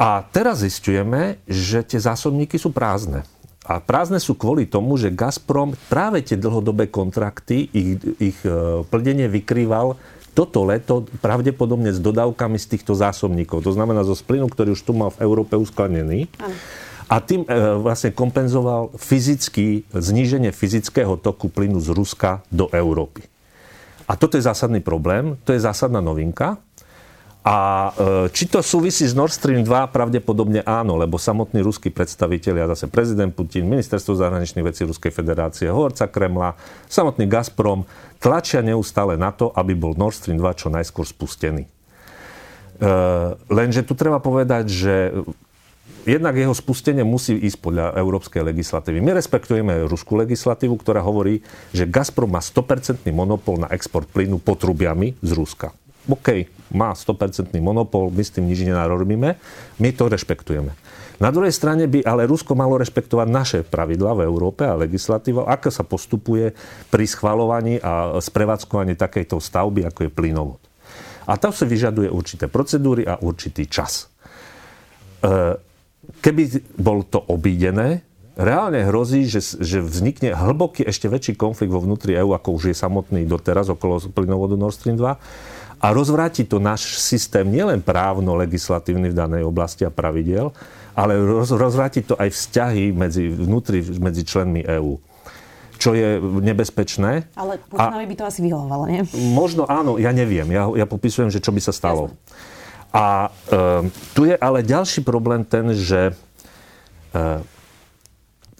A 0.00 0.24
teraz 0.24 0.64
zistujeme, 0.64 1.36
že 1.44 1.84
tie 1.84 2.00
zásobníky 2.00 2.56
sú 2.56 2.72
prázdne. 2.72 3.28
A 3.68 3.84
prázdne 3.84 4.16
sú 4.16 4.32
kvôli 4.32 4.64
tomu, 4.64 4.96
že 4.96 5.12
Gazprom 5.12 5.76
práve 5.92 6.24
tie 6.24 6.40
dlhodobé 6.40 6.88
kontrakty, 6.88 7.68
ich, 7.68 8.00
ich 8.16 8.38
e, 8.40 8.80
plnenie 8.88 9.28
vykrýval 9.28 10.00
toto 10.38 10.62
leto 10.62 11.02
pravdepodobne 11.18 11.90
s 11.90 11.98
dodávkami 11.98 12.62
z 12.62 12.78
týchto 12.78 12.94
zásobníkov. 12.94 13.66
To 13.66 13.74
znamená 13.74 14.06
zo 14.06 14.14
plynu, 14.14 14.46
ktorý 14.46 14.78
už 14.78 14.86
tu 14.86 14.94
mal 14.94 15.10
v 15.10 15.26
Európe 15.26 15.58
uskladnený. 15.58 16.30
A 17.10 17.18
tým 17.18 17.42
e, 17.42 17.48
vlastne 17.82 18.14
kompenzoval 18.14 18.94
fyzický, 18.94 19.82
zníženie 19.90 20.54
fyzického 20.54 21.18
toku 21.18 21.50
plynu 21.50 21.82
z 21.82 21.90
Ruska 21.90 22.46
do 22.54 22.70
Európy. 22.70 23.26
A 24.06 24.14
toto 24.14 24.38
je 24.38 24.46
zásadný 24.46 24.78
problém, 24.78 25.34
to 25.42 25.50
je 25.50 25.60
zásadná 25.60 25.98
novinka. 25.98 26.62
A 27.48 27.56
e, 27.56 28.28
či 28.28 28.44
to 28.44 28.60
súvisí 28.60 29.08
s 29.08 29.16
Nord 29.16 29.32
Stream 29.32 29.64
2? 29.64 29.88
Pravdepodobne 29.88 30.60
áno, 30.68 31.00
lebo 31.00 31.16
samotní 31.16 31.64
ruskí 31.64 31.88
predstavitelia, 31.88 32.68
zase 32.68 32.92
prezident 32.92 33.32
Putin, 33.32 33.64
ministerstvo 33.64 34.20
zahraničných 34.20 34.68
vecí 34.68 34.84
Ruskej 34.84 35.08
federácie, 35.08 35.72
hovorca 35.72 36.04
Kremla, 36.12 36.60
samotný 36.92 37.24
Gazprom 37.24 37.88
tlačia 38.20 38.60
neustále 38.60 39.16
na 39.16 39.32
to, 39.32 39.48
aby 39.56 39.72
bol 39.72 39.96
Nord 39.96 40.20
Stream 40.20 40.36
2 40.36 40.60
čo 40.60 40.68
najskôr 40.68 41.08
spustený. 41.08 41.64
E, 41.64 41.70
lenže 43.48 43.80
tu 43.80 43.96
treba 43.96 44.20
povedať, 44.20 44.68
že 44.68 44.94
jednak 46.04 46.36
jeho 46.36 46.52
spustenie 46.52 47.00
musí 47.00 47.32
ísť 47.32 47.64
podľa 47.64 47.96
európskej 47.96 48.44
legislatívy. 48.44 49.00
My 49.00 49.16
respektujeme 49.16 49.88
ruskú 49.88 50.20
legislatívu, 50.20 50.76
ktorá 50.76 51.00
hovorí, 51.00 51.40
že 51.72 51.88
Gazprom 51.88 52.28
má 52.28 52.44
100% 52.44 53.08
monopol 53.08 53.56
na 53.56 53.72
export 53.72 54.04
plynu 54.12 54.36
potrubiami 54.36 55.16
z 55.24 55.32
Ruska. 55.32 55.72
OK, 56.12 56.57
má 56.72 56.92
100% 56.92 57.54
monopol, 57.60 58.12
my 58.12 58.22
s 58.22 58.34
tým 58.34 58.44
nič 58.48 58.64
nenarobíme, 58.64 59.28
my 59.80 59.88
to 59.96 60.04
rešpektujeme. 60.08 60.72
Na 61.18 61.34
druhej 61.34 61.50
strane 61.50 61.90
by 61.90 62.06
ale 62.06 62.30
Rusko 62.30 62.54
malo 62.54 62.78
rešpektovať 62.78 63.26
naše 63.26 63.58
pravidla 63.66 64.14
v 64.14 64.24
Európe 64.30 64.62
a 64.62 64.78
legislatíva, 64.78 65.50
ako 65.50 65.68
sa 65.74 65.82
postupuje 65.82 66.54
pri 66.94 67.04
schvalovaní 67.10 67.82
a 67.82 68.22
sprevádzkovaní 68.22 68.94
takejto 68.94 69.42
stavby, 69.42 69.82
ako 69.90 70.06
je 70.06 70.10
plynovod. 70.14 70.60
A 71.26 71.34
to 71.34 71.50
sa 71.50 71.66
vyžaduje 71.66 72.06
určité 72.06 72.46
procedúry 72.46 73.02
a 73.02 73.18
určitý 73.18 73.66
čas. 73.66 74.06
E, 74.06 75.58
keby 76.22 76.42
bol 76.78 77.02
to 77.10 77.18
obídené, 77.18 78.06
reálne 78.38 78.86
hrozí, 78.86 79.26
že, 79.26 79.42
že 79.58 79.82
vznikne 79.82 80.38
hlboký, 80.38 80.86
ešte 80.86 81.10
väčší 81.10 81.34
konflikt 81.34 81.74
vo 81.74 81.82
vnútri 81.82 82.14
EÚ, 82.14 82.30
ako 82.30 82.62
už 82.62 82.70
je 82.70 82.76
samotný 82.78 83.26
doteraz 83.26 83.66
okolo 83.74 83.98
plynovodu 84.14 84.54
Nord 84.54 84.78
Stream 84.78 84.94
2 84.94 85.57
a 85.78 85.86
rozvráti 85.94 86.42
to 86.42 86.58
náš 86.58 86.98
systém 86.98 87.46
nielen 87.46 87.82
právno-legislatívny 87.82 89.14
v 89.14 89.18
danej 89.18 89.42
oblasti 89.46 89.86
a 89.86 89.94
pravidel, 89.94 90.50
ale 90.98 91.14
roz, 91.14 91.54
rozvráti 91.54 92.02
to 92.02 92.18
aj 92.18 92.34
vzťahy 92.34 92.90
medzi, 92.90 93.30
vnútri, 93.30 93.82
medzi 94.02 94.22
členmi 94.26 94.66
EÚ 94.66 94.98
čo 95.78 95.94
je 95.94 96.18
nebezpečné. 96.18 97.30
Ale 97.38 97.62
Putinovi 97.70 98.10
by 98.10 98.16
to 98.18 98.24
asi 98.26 98.42
vyhovovalo, 98.42 98.90
nie? 98.90 99.06
Možno 99.30 99.62
áno, 99.62 99.94
ja 99.94 100.10
neviem. 100.10 100.50
Ja, 100.50 100.66
ja 100.74 100.90
popisujem, 100.90 101.30
že 101.30 101.38
čo 101.38 101.54
by 101.54 101.62
sa 101.62 101.70
stalo. 101.70 102.10
Jasne. 102.10 102.58
A 102.90 103.30
e, 103.30 103.86
tu 104.10 104.26
je 104.26 104.34
ale 104.34 104.66
ďalší 104.66 105.06
problém 105.06 105.46
ten, 105.46 105.70
že 105.78 106.18
e, 107.14 107.22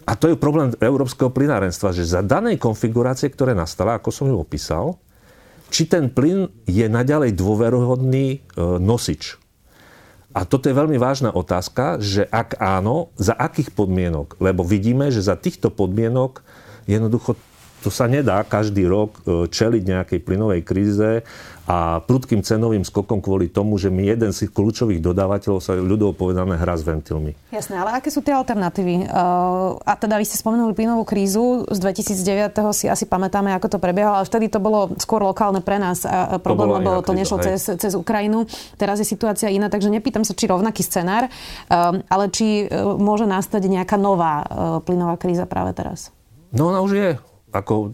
a 0.08 0.12
to 0.16 0.30
je 0.30 0.40
problém 0.40 0.72
európskeho 0.78 1.28
plynárenstva, 1.28 1.90
že 1.90 2.06
za 2.06 2.22
danej 2.22 2.56
konfigurácie, 2.62 3.28
ktoré 3.28 3.52
nastala, 3.52 3.98
ako 3.98 4.08
som 4.14 4.30
ju 4.30 4.38
opísal, 4.38 4.96
či 5.68 5.88
ten 5.88 6.08
plyn 6.08 6.48
je 6.64 6.86
naďalej 6.88 7.36
dôverohodný 7.36 8.26
e, 8.34 8.38
nosič 8.80 9.38
a 10.38 10.44
toto 10.44 10.70
je 10.70 10.76
veľmi 10.76 11.00
vážna 11.02 11.34
otázka, 11.34 11.98
že 11.98 12.22
ak 12.28 12.62
áno, 12.62 13.10
za 13.18 13.34
akých 13.34 13.74
podmienok? 13.74 14.38
Lebo 14.38 14.62
vidíme, 14.62 15.10
že 15.10 15.24
za 15.24 15.34
týchto 15.34 15.72
podmienok 15.72 16.46
jednoducho 16.86 17.34
to 17.82 17.94
sa 17.94 18.10
nedá 18.10 18.42
každý 18.42 18.90
rok 18.90 19.22
e, 19.22 19.46
čeliť 19.46 19.82
nejakej 19.86 20.18
plynovej 20.26 20.60
kríze 20.66 21.22
a 21.68 22.00
prudkým 22.00 22.40
cenovým 22.40 22.80
skokom 22.80 23.20
kvôli 23.20 23.52
tomu, 23.52 23.76
že 23.76 23.92
mi 23.92 24.08
jeden 24.08 24.32
z 24.32 24.48
kľúčových 24.48 25.04
dodávateľov 25.04 25.60
sa 25.60 25.76
ľudovo 25.76 26.16
povedané 26.16 26.56
hrá 26.56 26.72
s 26.72 26.80
ventilmi. 26.80 27.36
Jasné, 27.52 27.76
ale 27.76 27.92
aké 27.92 28.08
sú 28.08 28.24
tie 28.24 28.32
alternatívy? 28.32 29.04
Uh, 29.04 29.76
a 29.84 29.92
teda 30.00 30.16
vy 30.16 30.24
ste 30.24 30.40
spomenuli 30.40 30.72
plynovú 30.72 31.04
krízu 31.04 31.68
z 31.68 31.76
2009. 31.76 32.72
si 32.72 32.88
asi 32.88 33.04
pamätáme, 33.04 33.52
ako 33.52 33.76
to 33.76 33.78
prebiehalo, 33.84 34.24
ale 34.24 34.24
vtedy 34.24 34.48
to 34.48 34.64
bolo 34.64 34.96
skôr 34.96 35.20
lokálne 35.20 35.60
pre 35.60 35.76
nás 35.76 36.08
a 36.08 36.40
problém, 36.40 36.72
to 36.72 36.76
lebo 36.80 36.90
to 37.04 37.12
nešlo 37.12 37.36
cez, 37.44 37.68
cez 37.76 37.92
Ukrajinu. 37.92 38.48
Teraz 38.80 38.96
je 38.96 39.04
situácia 39.04 39.52
iná, 39.52 39.68
takže 39.68 39.92
nepýtam 39.92 40.24
sa, 40.24 40.32
či 40.32 40.48
rovnaký 40.48 40.80
scenár, 40.80 41.28
uh, 41.28 42.00
ale 42.08 42.32
či 42.32 42.64
uh, 42.64 42.96
môže 42.96 43.28
nastať 43.28 43.68
nejaká 43.68 44.00
nová 44.00 44.40
plynová 44.88 45.20
kríza 45.20 45.44
práve 45.44 45.76
teraz. 45.76 46.08
No 46.48 46.72
ona 46.72 46.80
už 46.80 46.92
je 46.96 47.10
ako 47.48 47.92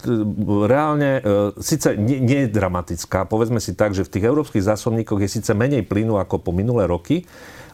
reálne, 0.66 1.22
e, 1.22 1.22
síce 1.62 1.94
nie, 1.94 2.18
nie 2.18 2.46
je 2.46 2.54
dramatická, 2.54 3.22
povedzme 3.22 3.62
si 3.62 3.78
tak, 3.78 3.94
že 3.94 4.02
v 4.02 4.12
tých 4.18 4.24
európskych 4.26 4.66
zásobníkoch 4.66 5.22
je 5.22 5.30
síce 5.30 5.50
menej 5.54 5.86
plynu 5.86 6.18
ako 6.18 6.42
po 6.42 6.50
minulé 6.50 6.90
roky, 6.90 7.22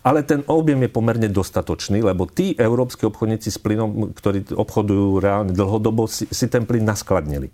ale 0.01 0.25
ten 0.25 0.45
objem 0.49 0.81
je 0.85 0.91
pomerne 0.93 1.29
dostatočný, 1.29 2.01
lebo 2.01 2.25
tí 2.25 2.57
európsky 2.57 3.05
obchodníci 3.09 3.49
s 3.53 3.59
plynom, 3.61 4.13
ktorí 4.17 4.53
obchodujú 4.57 5.21
reálne 5.21 5.53
dlhodobo, 5.53 6.09
si, 6.09 6.25
si 6.29 6.47
ten 6.49 6.65
plyn 6.65 6.85
naskladnili. 6.85 7.53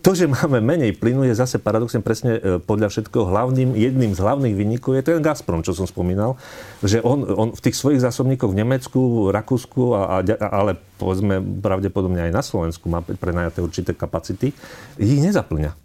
To, 0.00 0.16
že 0.16 0.24
máme 0.24 0.64
menej 0.64 0.96
plynu, 0.96 1.28
je 1.28 1.36
zase 1.36 1.60
paradoxne 1.60 2.00
presne 2.00 2.40
e, 2.40 2.40
podľa 2.56 2.88
všetkého 2.88 3.28
hlavným, 3.28 3.76
jedným 3.76 4.16
z 4.16 4.20
hlavných 4.24 4.56
vynikov 4.56 4.96
je 4.96 5.04
ten 5.04 5.20
Gazprom, 5.20 5.60
čo 5.60 5.76
som 5.76 5.84
spomínal, 5.84 6.40
že 6.80 7.04
on, 7.04 7.20
on 7.28 7.48
v 7.52 7.60
tých 7.60 7.76
svojich 7.76 8.00
zásobníkoch 8.00 8.48
v 8.48 8.64
Nemecku, 8.64 9.28
Rakúsku, 9.28 9.92
a, 9.92 10.24
a, 10.24 10.46
ale 10.48 10.80
povedzme 10.96 11.44
pravdepodobne 11.60 12.24
aj 12.24 12.32
na 12.32 12.40
Slovensku 12.40 12.88
má 12.88 13.04
prenajaté 13.04 13.60
určité 13.60 13.92
kapacity, 13.92 14.56
ich 14.96 15.20
nezaplňa. 15.20 15.76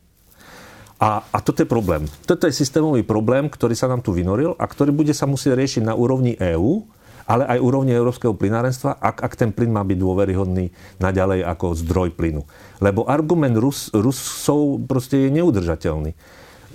A, 0.95 1.27
a 1.27 1.37
toto 1.43 1.59
je 1.59 1.67
problém. 1.67 2.07
Toto 2.23 2.47
je 2.47 2.55
systémový 2.55 3.03
problém, 3.03 3.51
ktorý 3.51 3.75
sa 3.75 3.91
nám 3.91 3.99
tu 3.99 4.15
vynoril 4.15 4.55
a 4.55 4.63
ktorý 4.63 4.95
bude 4.95 5.11
sa 5.11 5.27
musieť 5.27 5.59
riešiť 5.59 5.83
na 5.83 5.91
úrovni 5.91 6.39
EÚ, 6.39 6.87
ale 7.25 7.43
aj 7.49 7.59
úrovni 7.61 7.91
európskeho 7.93 8.37
plynárenstva, 8.37 9.01
ak, 9.01 9.25
ak 9.25 9.33
ten 9.33 9.49
plyn 9.49 9.73
má 9.73 9.81
byť 9.81 9.97
dôveryhodný 9.97 10.69
naďalej 11.01 11.41
ako 11.45 11.73
zdroj 11.81 12.09
plynu. 12.13 12.45
Lebo 12.81 13.09
argument 13.09 13.57
Rus, 13.57 13.89
Rusov 13.93 14.85
proste 14.85 15.25
je 15.25 15.29
neudržateľný. 15.33 16.13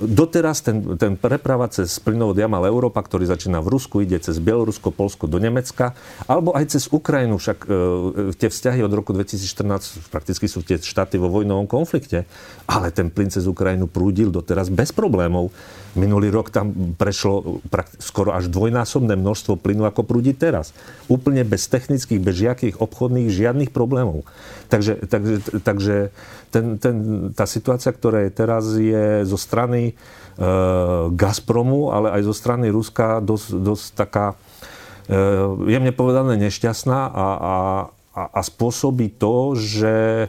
Doteraz 0.00 0.64
ten, 0.64 0.80
ten 0.96 1.12
preprava 1.12 1.68
cez 1.68 2.00
plynovod 2.00 2.32
Jamal 2.32 2.64
Európa, 2.64 3.04
ktorý 3.04 3.28
začína 3.28 3.60
v 3.60 3.76
Rusku, 3.76 4.00
ide 4.00 4.16
cez 4.16 4.40
Bielorusko, 4.40 4.88
Polsko 4.88 5.28
do 5.28 5.36
Nemecka, 5.36 5.92
alebo 6.24 6.56
aj 6.56 6.72
cez 6.72 6.88
Ukrajinu, 6.88 7.36
však 7.36 7.58
e, 7.68 8.32
tie 8.32 8.48
vzťahy 8.48 8.80
od 8.80 8.96
roku 8.96 9.12
2014 9.12 10.08
prakticky 10.08 10.48
sú 10.48 10.64
tie 10.64 10.80
štáty 10.80 11.20
vo 11.20 11.28
vojnovom 11.28 11.68
konflikte, 11.68 12.24
ale 12.64 12.88
ten 12.96 13.12
plyn 13.12 13.28
cez 13.28 13.44
Ukrajinu 13.44 13.92
prúdil 13.92 14.32
doteraz 14.32 14.72
bez 14.72 14.88
problémov. 14.88 15.52
Minulý 15.98 16.31
rok 16.31 16.55
tam 16.55 16.94
prešlo 16.94 17.59
skoro 17.98 18.31
až 18.31 18.46
dvojnásobné 18.46 19.18
množstvo 19.18 19.59
plynu, 19.59 19.83
ako 19.90 20.07
prúdi 20.07 20.31
teraz. 20.31 20.70
Úplne 21.11 21.42
bez 21.42 21.66
technických, 21.66 22.22
bez 22.22 22.35
žiakých 22.38 22.79
obchodných, 22.79 23.26
žiadnych 23.26 23.74
problémov. 23.74 24.22
Takže, 24.70 25.03
takže, 25.11 25.35
takže 25.66 25.96
ten, 26.55 26.79
ten, 26.79 26.96
tá 27.35 27.42
situácia, 27.42 27.90
ktorá 27.90 28.22
je 28.22 28.31
teraz, 28.31 28.70
je 28.79 29.26
zo 29.26 29.35
strany 29.35 29.83
e, 29.90 29.92
Gazpromu, 31.11 31.90
ale 31.90 32.14
aj 32.14 32.22
zo 32.22 32.35
strany 32.38 32.70
Ruska 32.70 33.18
dosť, 33.18 33.48
dosť 33.59 33.87
taká 33.98 34.26
e, 35.11 35.14
jemne 35.74 35.90
povedané 35.90 36.38
nešťastná 36.38 37.00
a, 37.11 37.26
a, 37.35 37.57
a 38.31 38.40
spôsobí 38.46 39.18
to, 39.18 39.59
že 39.59 39.94
e, 40.26 40.29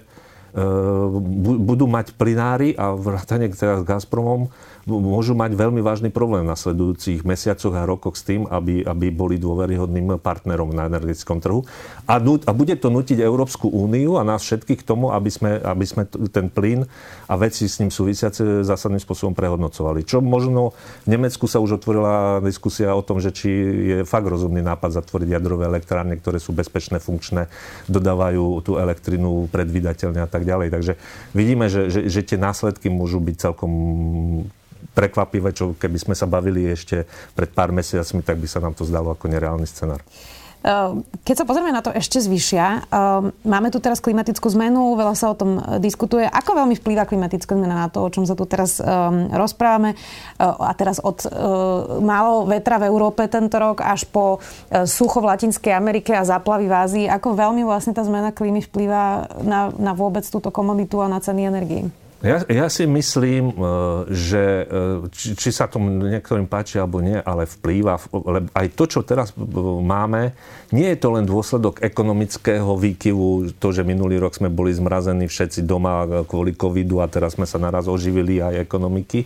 budú 1.62 1.86
mať 1.86 2.17
plinári 2.17 2.74
a 2.74 2.97
vrátane 2.97 3.54
s 3.54 3.86
Gazpromom 3.86 4.50
môžu 4.87 5.37
mať 5.37 5.53
veľmi 5.53 5.81
vážny 5.83 6.09
problém 6.09 6.45
v 6.45 6.51
nasledujúcich 6.53 7.21
mesiacoch 7.21 7.73
a 7.77 7.85
rokoch 7.85 8.17
s 8.17 8.25
tým, 8.25 8.49
aby, 8.49 8.81
aby 8.81 9.07
boli 9.13 9.37
dôveryhodným 9.37 10.17
partnerom 10.17 10.73
na 10.73 10.89
energetickom 10.89 11.37
trhu. 11.37 11.61
A, 12.09 12.17
a 12.21 12.51
bude 12.51 12.75
to 12.77 12.89
nutiť 12.89 13.21
Európsku 13.21 13.69
úniu 13.69 14.17
a 14.17 14.25
nás 14.25 14.41
všetkých 14.41 14.81
k 14.81 14.87
tomu, 14.87 15.13
aby 15.13 15.29
sme, 15.29 15.61
aby 15.61 15.85
sme 15.85 16.03
ten 16.33 16.49
plyn 16.49 16.89
a 17.29 17.33
veci 17.37 17.69
s 17.69 17.77
ním 17.79 17.93
súvisiace 17.93 18.65
zásadným 18.65 19.01
spôsobom 19.01 19.37
prehodnocovali. 19.37 20.03
Čo 20.05 20.19
možno 20.19 20.73
v 21.05 21.17
Nemecku 21.17 21.45
sa 21.45 21.61
už 21.61 21.81
otvorila 21.81 22.41
diskusia 22.41 22.93
o 22.97 23.05
tom, 23.05 23.21
že 23.21 23.31
či 23.33 23.49
je 23.81 23.97
fakt 24.07 24.25
rozumný 24.25 24.65
nápad 24.65 24.97
zatvoriť 25.01 25.29
jadrové 25.29 25.69
elektrárne, 25.69 26.17
ktoré 26.17 26.41
sú 26.41 26.51
bezpečné, 26.51 26.97
funkčné, 26.97 27.47
dodávajú 27.87 28.65
tú 28.65 28.81
elektrinu 28.81 29.47
predvydateľne 29.53 30.25
a 30.25 30.29
tak 30.29 30.43
ďalej. 30.43 30.73
Takže 30.73 30.93
vidíme, 31.31 31.69
že, 31.69 31.87
že, 31.87 32.09
že 32.09 32.21
tie 32.25 32.37
následky 32.39 32.89
môžu 32.89 33.21
byť 33.21 33.35
celkom 33.37 33.71
prekvapivé, 34.91 35.56
čo 35.56 35.73
keby 35.75 35.97
sme 35.97 36.15
sa 36.15 36.27
bavili 36.27 36.67
ešte 36.67 37.08
pred 37.36 37.51
pár 37.51 37.71
mesiacmi, 37.71 38.21
tak 38.23 38.38
by 38.39 38.47
sa 38.47 38.60
nám 38.60 38.75
to 38.75 38.84
zdalo 38.84 39.15
ako 39.15 39.32
nereálny 39.32 39.67
scenár. 39.67 40.04
Ehm, 40.62 41.01
keď 41.25 41.41
sa 41.41 41.45
pozrieme 41.49 41.73
na 41.73 41.82
to 41.82 41.89
ešte 41.89 42.21
zvyšia, 42.21 42.86
ehm, 42.86 43.34
máme 43.41 43.73
tu 43.73 43.82
teraz 43.82 43.97
klimatickú 43.97 44.45
zmenu, 44.54 44.93
veľa 44.93 45.17
sa 45.17 45.34
o 45.34 45.36
tom 45.38 45.58
diskutuje. 45.82 46.30
Ako 46.30 46.54
veľmi 46.54 46.77
vplýva 46.77 47.10
klimatická 47.10 47.58
zmena 47.58 47.73
na 47.73 47.89
to, 47.89 48.06
o 48.06 48.13
čom 48.13 48.30
sa 48.30 48.38
tu 48.38 48.45
teraz 48.45 48.77
ehm, 48.77 49.34
rozprávame? 49.34 49.97
A 50.38 50.73
teraz 50.77 51.01
od 51.01 51.21
málo 52.01 52.45
vetra 52.45 52.77
v 52.82 52.89
Európe 52.89 53.25
tento 53.30 53.58
rok 53.58 53.82
až 53.82 54.10
po 54.10 54.41
sucho 54.89 55.21
v 55.21 55.30
Latinskej 55.30 55.73
Amerike 55.73 56.13
a 56.17 56.25
záplavy 56.25 56.65
v 56.65 56.73
Ázii. 56.73 57.06
Ako 57.10 57.38
veľmi 57.38 57.62
vlastne 57.65 57.93
tá 57.93 58.01
zmena 58.01 58.34
klímy 58.34 58.65
vplýva 58.65 59.30
na, 59.45 59.69
na 59.77 59.93
vôbec 59.93 60.25
túto 60.25 60.49
komoditu 60.49 60.97
a 61.01 61.10
na 61.10 61.21
ceny 61.21 61.45
energii? 61.45 62.00
Ja, 62.21 62.45
ja 62.45 62.69
si 62.69 62.86
myslím, 62.86 63.49
e, 63.49 63.62
že 64.13 64.43
e, 64.62 64.65
či, 65.10 65.34
či 65.34 65.49
sa 65.49 65.65
tomu 65.65 65.89
niektorým 65.89 66.45
páči 66.45 66.77
alebo 66.77 67.01
nie, 67.01 67.17
ale 67.17 67.49
vplýva, 67.49 67.97
lebo 68.13 68.47
aj 68.53 68.67
to, 68.77 68.84
čo 68.86 69.01
teraz 69.01 69.34
máme, 69.81 70.38
nie 70.69 70.86
je 70.93 71.01
to 71.01 71.17
len 71.17 71.25
dôsledok 71.25 71.81
ekonomického 71.81 72.77
výkyvu, 72.77 73.57
to, 73.57 73.67
že 73.73 73.81
minulý 73.81 74.21
rok 74.21 74.38
sme 74.38 74.53
boli 74.53 74.69
zmrazení 74.69 75.25
všetci 75.25 75.65
doma 75.65 76.25
kvôli 76.29 76.53
covidu 76.53 77.01
a 77.01 77.10
teraz 77.10 77.41
sme 77.41 77.49
sa 77.49 77.57
naraz 77.57 77.89
oživili 77.89 78.38
aj 78.38 78.69
ekonomiky, 78.69 79.25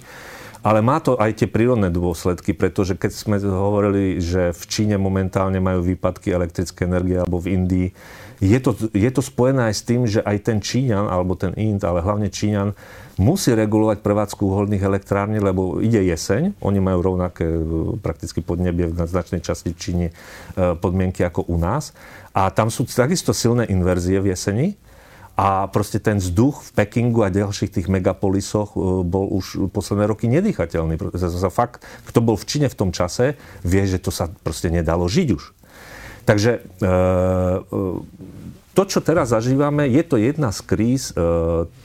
ale 0.65 0.82
má 0.82 0.97
to 0.97 1.13
aj 1.21 1.45
tie 1.45 1.45
prírodné 1.45 1.93
dôsledky, 1.93 2.58
pretože 2.58 2.97
keď 2.97 3.12
sme 3.13 3.38
hovorili, 3.38 4.17
že 4.17 4.49
v 4.49 4.63
Číne 4.65 4.97
momentálne 4.97 5.62
majú 5.62 5.86
výpadky 5.86 6.34
elektrické 6.34 6.89
energie 6.89 7.21
alebo 7.21 7.38
v 7.38 7.54
Indii, 7.54 7.88
je 8.41 8.60
to, 8.60 8.75
je 8.91 9.10
to 9.13 9.21
spojené 9.23 9.71
aj 9.71 9.75
s 9.78 9.84
tým, 9.86 10.01
že 10.10 10.19
aj 10.25 10.38
ten 10.43 10.58
Číňan, 10.60 11.08
alebo 11.08 11.39
ten 11.39 11.56
Ind, 11.56 11.86
ale 11.88 12.04
hlavne 12.04 12.28
Číňan, 12.34 12.75
musí 13.15 13.56
regulovať 13.56 14.04
prevádzku 14.04 14.41
uholných 14.43 14.84
elektrární, 14.84 15.39
lebo 15.39 15.80
ide 15.80 16.04
jeseň, 16.04 16.58
oni 16.60 16.80
majú 16.84 16.99
rovnaké 16.99 17.47
e, 17.47 17.62
prakticky 18.04 18.43
podnebie 18.43 18.91
v 18.91 19.08
značnej 19.08 19.39
časti 19.39 19.71
Číny 19.71 20.12
e, 20.12 20.13
podmienky 20.75 21.23
ako 21.23 21.47
u 21.47 21.56
nás. 21.56 21.95
A 22.36 22.51
tam 22.51 22.67
sú 22.67 22.84
takisto 22.84 23.32
silné 23.32 23.71
inverzie 23.71 24.19
v 24.19 24.36
jeseni, 24.36 24.75
a 25.36 25.67
proste 25.67 26.00
ten 26.00 26.24
vzduch 26.24 26.63
v 26.63 26.69
Pekingu 26.71 27.28
a 27.28 27.30
ďalších 27.30 27.67
tých 27.67 27.88
megapolisoch 27.91 28.71
e, 28.74 29.04
bol 29.04 29.28
už 29.36 29.67
posledné 29.76 30.08
roky 30.08 30.32
nedýchateľný. 30.32 30.95
Fakt, 31.52 31.84
kto 32.08 32.19
bol 32.24 32.39
v 32.39 32.48
Číne 32.48 32.67
v 32.71 32.80
tom 32.80 32.89
čase, 32.95 33.36
vie, 33.60 33.84
že 33.84 34.00
to 34.00 34.15
sa 34.15 34.32
proste 34.32 34.71
nedalo 34.71 35.12
žiť 35.12 35.28
už. 35.36 35.43
Takže 36.24 36.52
e, 36.56 36.60
e, 36.60 36.89
to, 38.76 38.84
čo 38.88 39.00
teraz 39.04 39.36
zažívame, 39.36 39.91
je 39.91 40.04
to 40.08 40.19
jedna 40.19 40.52
z 40.52 40.60
kríz 40.67 41.15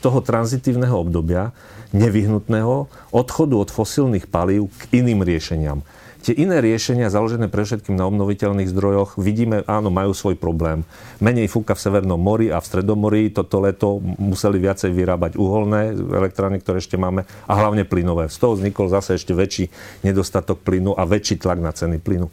toho 0.03 0.19
tranzitívneho 0.27 0.99
obdobia, 0.99 1.55
nevyhnutného 1.95 2.91
odchodu 3.15 3.55
od 3.63 3.71
fosílnych 3.71 4.27
palív 4.27 4.75
k 4.75 4.99
iným 4.99 5.23
riešeniam. 5.23 5.87
Tie 6.21 6.37
iné 6.37 6.61
riešenia, 6.61 7.09
založené 7.09 7.49
pre 7.49 7.65
všetkým 7.65 7.97
na 7.97 8.05
obnoviteľných 8.05 8.69
zdrojoch, 8.69 9.17
vidíme, 9.17 9.65
áno, 9.65 9.89
majú 9.89 10.13
svoj 10.13 10.37
problém. 10.37 10.85
Menej 11.17 11.49
fúka 11.49 11.73
v 11.73 11.81
Severnom 11.81 12.21
mori 12.21 12.53
a 12.53 12.61
v 12.61 12.69
Stredomorí. 12.69 13.33
Toto 13.33 13.65
leto 13.65 14.05
museli 14.21 14.61
viacej 14.61 14.93
vyrábať 14.93 15.41
uholné 15.41 15.97
elektrárne, 15.97 16.61
ktoré 16.61 16.85
ešte 16.85 17.01
máme, 17.01 17.25
a 17.49 17.53
hlavne 17.57 17.89
plynové. 17.89 18.29
Z 18.29 18.37
toho 18.37 18.53
vznikol 18.53 18.93
zase 18.93 19.17
ešte 19.17 19.33
väčší 19.33 19.73
nedostatok 20.05 20.61
plynu 20.61 20.93
a 20.93 21.09
väčší 21.09 21.41
tlak 21.41 21.57
na 21.57 21.73
ceny 21.73 21.97
plynu. 21.97 22.29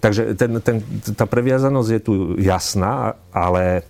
Takže 0.00 0.34
ten, 0.34 0.58
ten, 0.64 0.80
tá 1.12 1.28
previazanosť 1.28 1.90
je 1.92 2.00
tu 2.00 2.12
jasná, 2.40 3.20
ale 3.30 3.84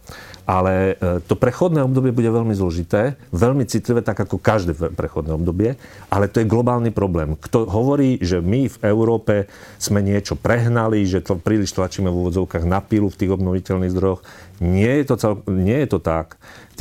ale 0.51 0.99
e, 0.99 1.23
to 1.31 1.39
prechodné 1.39 1.79
obdobie 1.87 2.11
bude 2.11 2.27
veľmi 2.27 2.51
zložité, 2.59 3.15
veľmi 3.31 3.63
citlivé, 3.71 4.03
tak 4.03 4.19
ako 4.27 4.43
každé 4.43 4.75
prechodné 4.99 5.31
obdobie, 5.31 5.79
ale 6.11 6.27
to 6.27 6.43
je 6.43 6.51
globálny 6.51 6.91
problém. 6.91 7.39
Kto 7.39 7.71
hovorí, 7.71 8.19
že 8.19 8.43
my 8.43 8.67
v 8.67 8.77
Európe 8.83 9.47
sme 9.79 10.03
niečo 10.03 10.35
prehnali, 10.35 11.07
že 11.07 11.23
to 11.23 11.39
príliš 11.39 11.79
tlačíme 11.79 12.11
v 12.11 12.19
úvodzovkách 12.27 12.67
na 12.67 12.83
pilu 12.83 13.07
v 13.07 13.19
tých 13.23 13.31
obnoviteľných 13.31 13.95
zdrojoch, 13.95 14.27
nie 14.59 14.91
je 14.91 15.05
to, 15.07 15.15
cel, 15.15 15.33
nie 15.47 15.87
je 15.87 15.89
to 15.95 16.03
tak. 16.03 16.35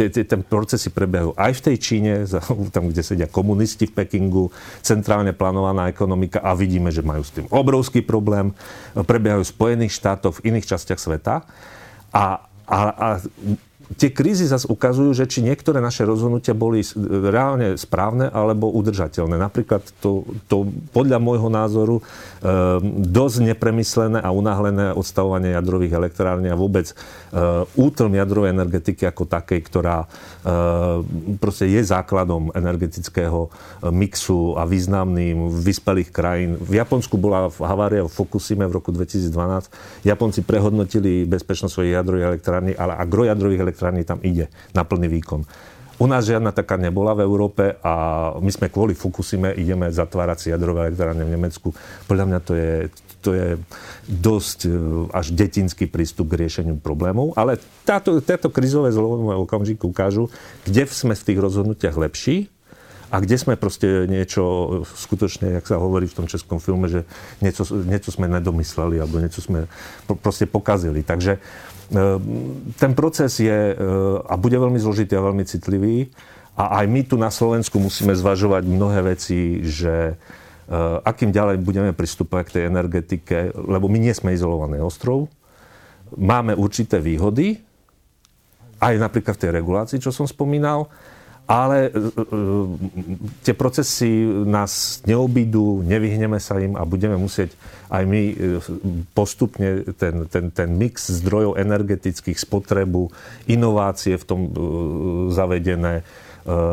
Ten 0.10 0.42
procesy 0.42 0.90
prebiehajú 0.90 1.38
aj 1.38 1.52
v 1.62 1.64
tej 1.70 1.76
Číne, 1.78 2.14
tam, 2.76 2.90
kde 2.90 3.06
sedia 3.06 3.30
komunisti 3.30 3.86
v 3.86 4.02
Pekingu, 4.02 4.50
centrálne 4.82 5.30
plánovaná 5.30 5.94
ekonomika 5.94 6.42
a 6.42 6.58
vidíme, 6.58 6.90
že 6.90 7.06
majú 7.06 7.22
s 7.22 7.38
tým 7.38 7.46
obrovský 7.54 8.02
problém. 8.02 8.50
Prebiehajú 8.98 9.46
v 9.46 9.54
Spojených 9.54 9.94
štátoch, 9.94 10.42
v 10.42 10.58
iných 10.58 10.74
častiach 10.74 10.98
sveta. 10.98 11.46
A, 12.10 12.49
a, 12.70 12.94
a 12.98 13.22
tie 13.98 14.14
krízy 14.14 14.46
zase 14.46 14.70
ukazujú, 14.70 15.18
že 15.18 15.26
či 15.26 15.42
niektoré 15.42 15.82
naše 15.82 16.06
rozhodnutia 16.06 16.54
boli 16.54 16.86
reálne 17.10 17.74
správne 17.74 18.30
alebo 18.30 18.70
udržateľné. 18.70 19.42
Napríklad 19.42 19.82
to, 19.98 20.30
to 20.46 20.70
podľa 20.94 21.18
môjho 21.18 21.50
názoru 21.50 21.98
e, 21.98 22.04
dosť 23.10 23.38
nepremyslené 23.50 24.22
a 24.22 24.30
unáhlené 24.30 24.94
odstavovanie 24.94 25.58
jadrových 25.58 25.98
elektrární 25.98 26.54
a 26.54 26.60
vôbec 26.60 26.94
e, 26.94 26.96
útlm 27.74 28.14
jadrovej 28.14 28.54
energetiky 28.54 29.10
ako 29.10 29.26
takej, 29.26 29.60
ktorá 29.66 30.06
e, 30.06 30.08
proste 31.42 31.66
je 31.66 31.82
základom 31.82 32.54
energetického 32.54 33.50
mixu 33.90 34.54
a 34.54 34.70
významným 34.70 35.50
vyspelých 35.50 36.14
krajín. 36.14 36.62
V 36.62 36.78
Japonsku 36.78 37.18
bola 37.18 37.50
havária 37.50 38.06
v 38.06 38.12
Fukushime 38.12 38.70
v 38.70 38.78
roku 38.78 38.94
2012. 38.94 40.06
Japonci 40.06 40.46
prehodnotili 40.46 41.26
bezpečnosť 41.26 41.74
svojich 41.74 41.98
jadrových 41.98 42.28
elektrární, 42.38 42.72
ale 42.78 42.94
agrojadrových 42.94 43.62
elektrární 43.66 43.79
elektrárny 43.80 44.04
tam 44.04 44.20
ide 44.20 44.52
na 44.76 44.84
plný 44.84 45.08
výkon. 45.08 45.48
U 46.00 46.08
nás 46.08 46.24
žiadna 46.24 46.56
taká 46.56 46.80
nebola 46.80 47.12
v 47.12 47.28
Európe 47.28 47.76
a 47.84 47.94
my 48.40 48.52
sme 48.52 48.72
kvôli 48.72 48.96
Fukusime 48.96 49.52
ideme 49.56 49.92
zatvárať 49.92 50.38
si 50.40 50.48
jadrové 50.48 50.88
elektrárne 50.88 51.28
v 51.28 51.36
Nemecku. 51.36 51.76
Podľa 52.08 52.26
mňa 52.28 52.40
to 52.40 52.54
je, 52.56 52.72
to 53.20 53.30
je 53.36 53.48
dosť 54.08 54.60
e, 54.64 54.72
až 55.12 55.36
detinský 55.36 55.92
prístup 55.92 56.32
k 56.32 56.48
riešeniu 56.48 56.80
problémov, 56.80 57.36
ale 57.36 57.60
táto, 57.84 58.16
táto 58.24 58.48
krizové 58.48 58.96
zlomové 58.96 59.36
okamžiky 59.44 59.84
ukážu, 59.84 60.32
kde 60.64 60.88
sme 60.88 61.20
v 61.20 61.26
tých 61.28 61.40
rozhodnutiach 61.40 62.00
lepší 62.00 62.48
a 63.10 63.18
kde 63.20 63.36
sme 63.42 63.58
proste 63.58 64.06
niečo 64.06 64.86
skutočne, 64.86 65.58
jak 65.58 65.66
sa 65.66 65.82
hovorí 65.82 66.06
v 66.06 66.18
tom 66.24 66.28
českom 66.30 66.62
filme, 66.62 66.86
že 66.86 67.10
niečo, 67.42 67.66
niečo 67.66 68.14
sme 68.14 68.30
nedomysleli 68.30 69.02
alebo 69.02 69.18
niečo 69.18 69.42
sme 69.42 69.66
proste 70.22 70.46
pokazili. 70.46 71.02
Takže 71.02 71.42
Ehm, 71.90 72.70
ten 72.78 72.94
proces 72.94 73.42
je 73.42 73.74
e, 73.74 73.76
a 74.22 74.34
bude 74.38 74.58
veľmi 74.62 74.78
zložitý 74.78 75.18
a 75.18 75.26
veľmi 75.26 75.42
citlivý. 75.46 76.14
A 76.54 76.84
aj 76.84 76.86
my 76.86 77.02
tu 77.08 77.16
na 77.18 77.34
Slovensku 77.34 77.82
musíme 77.82 78.14
zvažovať 78.14 78.68
mnohé 78.68 79.18
veci, 79.18 79.66
že 79.66 80.14
e, 80.14 80.16
akým 81.02 81.34
ďalej 81.34 81.58
budeme 81.66 81.92
pristúpať 81.98 82.42
k 82.46 82.54
tej 82.54 82.64
energetike, 82.70 83.38
lebo 83.58 83.90
my 83.90 83.98
nie 83.98 84.14
sme 84.14 84.38
izolovaný 84.38 84.86
ostrov. 84.86 85.34
Máme 86.14 86.54
určité 86.54 87.02
výhody, 87.02 87.58
aj 88.78 88.94
napríklad 89.02 89.34
v 89.36 89.42
tej 89.42 89.52
regulácii, 89.58 89.98
čo 89.98 90.14
som 90.14 90.30
spomínal, 90.30 90.88
ale 91.50 91.90
e, 91.90 91.92
e, 91.92 92.02
tie 93.42 93.58
procesy 93.58 94.06
nás 94.46 95.02
neobídu, 95.10 95.82
nevyhneme 95.82 96.38
sa 96.38 96.62
im 96.62 96.78
a 96.78 96.86
budeme 96.86 97.18
musieť 97.18 97.58
aj 97.90 98.04
my 98.06 98.22
e, 98.22 98.34
postupne 99.18 99.82
ten, 99.98 100.30
ten, 100.30 100.54
ten 100.54 100.70
mix 100.70 101.10
zdrojov 101.10 101.58
energetických, 101.58 102.38
spotrebu, 102.38 103.10
inovácie 103.50 104.14
v 104.22 104.28
tom 104.30 104.40
zavedené, 105.34 106.06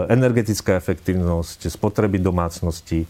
energetická 0.09 0.79
efektívnosť, 0.79 1.69
spotreby 1.69 2.21
domácnosti, 2.23 3.05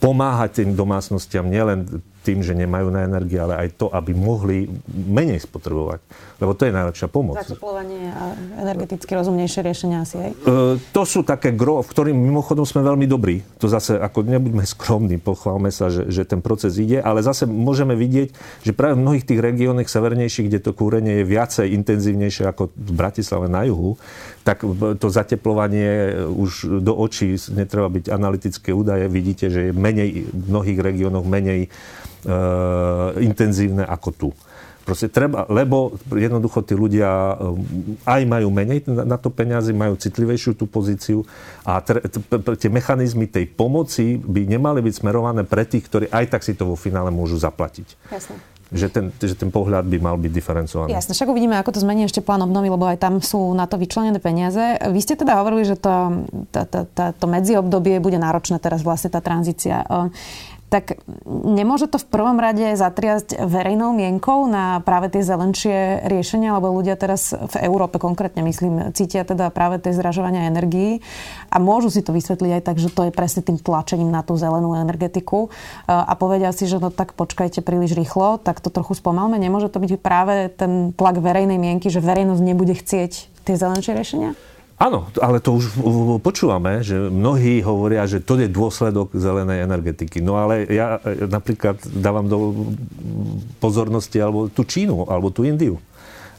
pomáhať 0.00 0.64
tým 0.64 0.72
domácnostiam 0.72 1.46
nielen 1.46 2.00
tým, 2.24 2.40
že 2.44 2.56
nemajú 2.56 2.88
na 2.92 3.04
energii, 3.04 3.40
ale 3.40 3.56
aj 3.56 3.68
to, 3.76 3.86
aby 3.92 4.12
mohli 4.16 4.68
menej 4.88 5.44
spotrebovať. 5.44 6.00
Lebo 6.40 6.56
to 6.56 6.64
je 6.64 6.72
najlepšia 6.72 7.12
pomoc. 7.12 7.36
Zateplovanie 7.36 8.08
a 8.16 8.32
energeticky 8.64 9.12
rozumnejšie 9.12 9.60
riešenia 9.60 10.08
asi 10.08 10.16
aj? 10.16 10.30
E, 10.32 10.36
to 10.88 11.02
sú 11.04 11.20
také 11.20 11.52
gro, 11.52 11.84
v 11.84 11.88
ktorým 11.92 12.16
mimochodom 12.16 12.64
sme 12.64 12.80
veľmi 12.80 13.04
dobrí. 13.04 13.44
To 13.60 13.68
zase, 13.68 14.00
ako 14.00 14.24
nebuďme 14.24 14.64
skromní, 14.64 15.20
pochválme 15.20 15.68
sa, 15.68 15.92
že, 15.92 16.08
že 16.08 16.24
ten 16.24 16.40
proces 16.40 16.80
ide, 16.80 17.04
ale 17.04 17.20
zase 17.20 17.44
môžeme 17.44 17.92
vidieť, 17.92 18.32
že 18.64 18.72
práve 18.72 18.96
v 18.96 19.04
mnohých 19.04 19.28
tých 19.28 19.40
regiónoch 19.44 19.84
severnejších, 19.84 20.48
kde 20.48 20.64
to 20.64 20.72
kúrenie 20.72 21.20
je 21.20 21.28
viacej 21.28 21.76
intenzívnejšie 21.76 22.48
ako 22.48 22.72
v 22.72 22.92
Bratislave 22.96 23.52
na 23.52 23.68
juhu, 23.68 24.00
tak 24.40 24.64
to 24.96 25.06
zateplovanie 25.12 26.24
už 26.24 26.80
do 26.80 26.96
očí, 26.96 27.36
netreba 27.52 27.92
byť 27.92 28.08
analytické 28.08 28.72
údaje, 28.72 29.04
vidíte, 29.12 29.52
že 29.52 29.60
je 29.68 29.72
menej, 29.76 30.24
v 30.24 30.44
mnohých 30.48 30.80
regiónoch 30.80 31.28
menej 31.28 31.68
e, 31.68 31.68
intenzívne 33.20 33.84
ako 33.84 34.08
tu. 34.16 34.30
Proste 34.80 35.12
treba, 35.12 35.44
lebo 35.52 35.94
jednoducho 36.08 36.64
tí 36.64 36.74
ľudia 36.74 37.08
e, 37.08 37.34
aj 38.08 38.22
majú 38.24 38.48
menej 38.48 38.88
na 38.88 39.20
to 39.20 39.28
peniazy, 39.28 39.76
majú 39.76 39.94
citlivejšiu 39.94 40.56
tú 40.56 40.64
pozíciu 40.66 41.22
a 41.62 41.84
tie 42.58 42.70
mechanizmy 42.72 43.28
tej 43.28 43.46
pomoci 43.48 44.16
by 44.16 44.48
nemali 44.48 44.80
byť 44.80 44.94
smerované 45.04 45.44
pre 45.44 45.68
tých, 45.68 45.84
ktorí 45.86 46.06
aj 46.08 46.32
tak 46.32 46.42
si 46.42 46.56
to 46.56 46.64
vo 46.64 46.76
finále 46.76 47.12
môžu 47.12 47.36
zaplatiť. 47.36 47.88
Jasne 48.08 48.36
že 48.70 48.86
ten, 48.86 49.10
že 49.18 49.34
ten 49.34 49.50
pohľad 49.50 49.82
by 49.82 49.98
mal 49.98 50.14
byť 50.14 50.30
diferencovaný. 50.30 50.94
Jasne, 50.94 51.12
však 51.18 51.26
uvidíme, 51.26 51.58
ako 51.58 51.74
to 51.74 51.82
zmení 51.82 52.06
ešte 52.06 52.22
plán 52.22 52.46
obnovy, 52.46 52.70
lebo 52.70 52.86
aj 52.86 53.02
tam 53.02 53.18
sú 53.18 53.50
na 53.50 53.66
to 53.66 53.74
vyčlenené 53.74 54.22
peniaze. 54.22 54.78
Vy 54.78 55.00
ste 55.02 55.18
teda 55.18 55.42
hovorili, 55.42 55.66
že 55.66 55.74
to, 55.74 56.22
to, 56.54 56.60
to, 56.70 56.80
to, 56.86 57.04
to 57.18 57.26
medziobdobie 57.26 57.98
bude 57.98 58.16
náročné 58.16 58.62
teraz 58.62 58.86
vlastne 58.86 59.10
tá 59.10 59.18
tranzícia 59.18 59.82
tak 60.70 61.02
nemôže 61.26 61.90
to 61.90 61.98
v 61.98 62.06
prvom 62.06 62.38
rade 62.38 62.62
zatriasť 62.78 63.42
verejnou 63.42 63.90
mienkou 63.90 64.46
na 64.46 64.78
práve 64.86 65.10
tie 65.10 65.26
zelenšie 65.26 66.06
riešenia, 66.06 66.54
lebo 66.54 66.70
ľudia 66.70 66.94
teraz 66.94 67.34
v 67.34 67.54
Európe 67.66 67.98
konkrétne, 67.98 68.46
myslím, 68.46 68.94
cítia 68.94 69.26
teda 69.26 69.50
práve 69.50 69.82
tie 69.82 69.90
zražovania 69.90 70.46
energií 70.46 71.02
a 71.50 71.58
môžu 71.58 71.90
si 71.90 72.06
to 72.06 72.14
vysvetliť 72.14 72.50
aj 72.54 72.62
tak, 72.62 72.78
že 72.78 72.94
to 72.94 73.10
je 73.10 73.12
presne 73.12 73.42
tým 73.42 73.58
tlačením 73.58 74.14
na 74.14 74.22
tú 74.22 74.38
zelenú 74.38 74.78
energetiku 74.78 75.50
a 75.90 76.14
povedia 76.14 76.54
si, 76.54 76.70
že 76.70 76.78
no 76.78 76.94
tak 76.94 77.18
počkajte 77.18 77.66
príliš 77.66 77.98
rýchlo, 77.98 78.38
tak 78.38 78.62
to 78.62 78.70
trochu 78.70 78.94
spomalme. 78.94 79.34
Nemôže 79.42 79.74
to 79.74 79.82
byť 79.82 79.98
práve 79.98 80.54
ten 80.54 80.94
tlak 80.94 81.18
verejnej 81.18 81.58
mienky, 81.58 81.90
že 81.90 81.98
verejnosť 81.98 82.42
nebude 82.46 82.78
chcieť 82.78 83.42
tie 83.42 83.54
zelenšie 83.58 83.98
riešenia? 83.98 84.38
Áno, 84.80 85.12
ale 85.20 85.44
to 85.44 85.60
už 85.60 85.76
počúvame, 86.24 86.80
že 86.80 86.96
mnohí 86.96 87.60
hovoria, 87.60 88.08
že 88.08 88.24
to 88.24 88.40
je 88.40 88.48
dôsledok 88.48 89.12
zelenej 89.12 89.68
energetiky. 89.68 90.24
No 90.24 90.40
ale 90.40 90.64
ja 90.72 90.96
e, 91.04 91.28
napríklad 91.28 91.84
dávam 91.92 92.24
do 92.24 92.38
pozornosti 93.60 94.16
alebo 94.16 94.48
tú 94.48 94.64
Čínu, 94.64 95.04
alebo 95.04 95.28
tú 95.28 95.44
Indiu. 95.44 95.76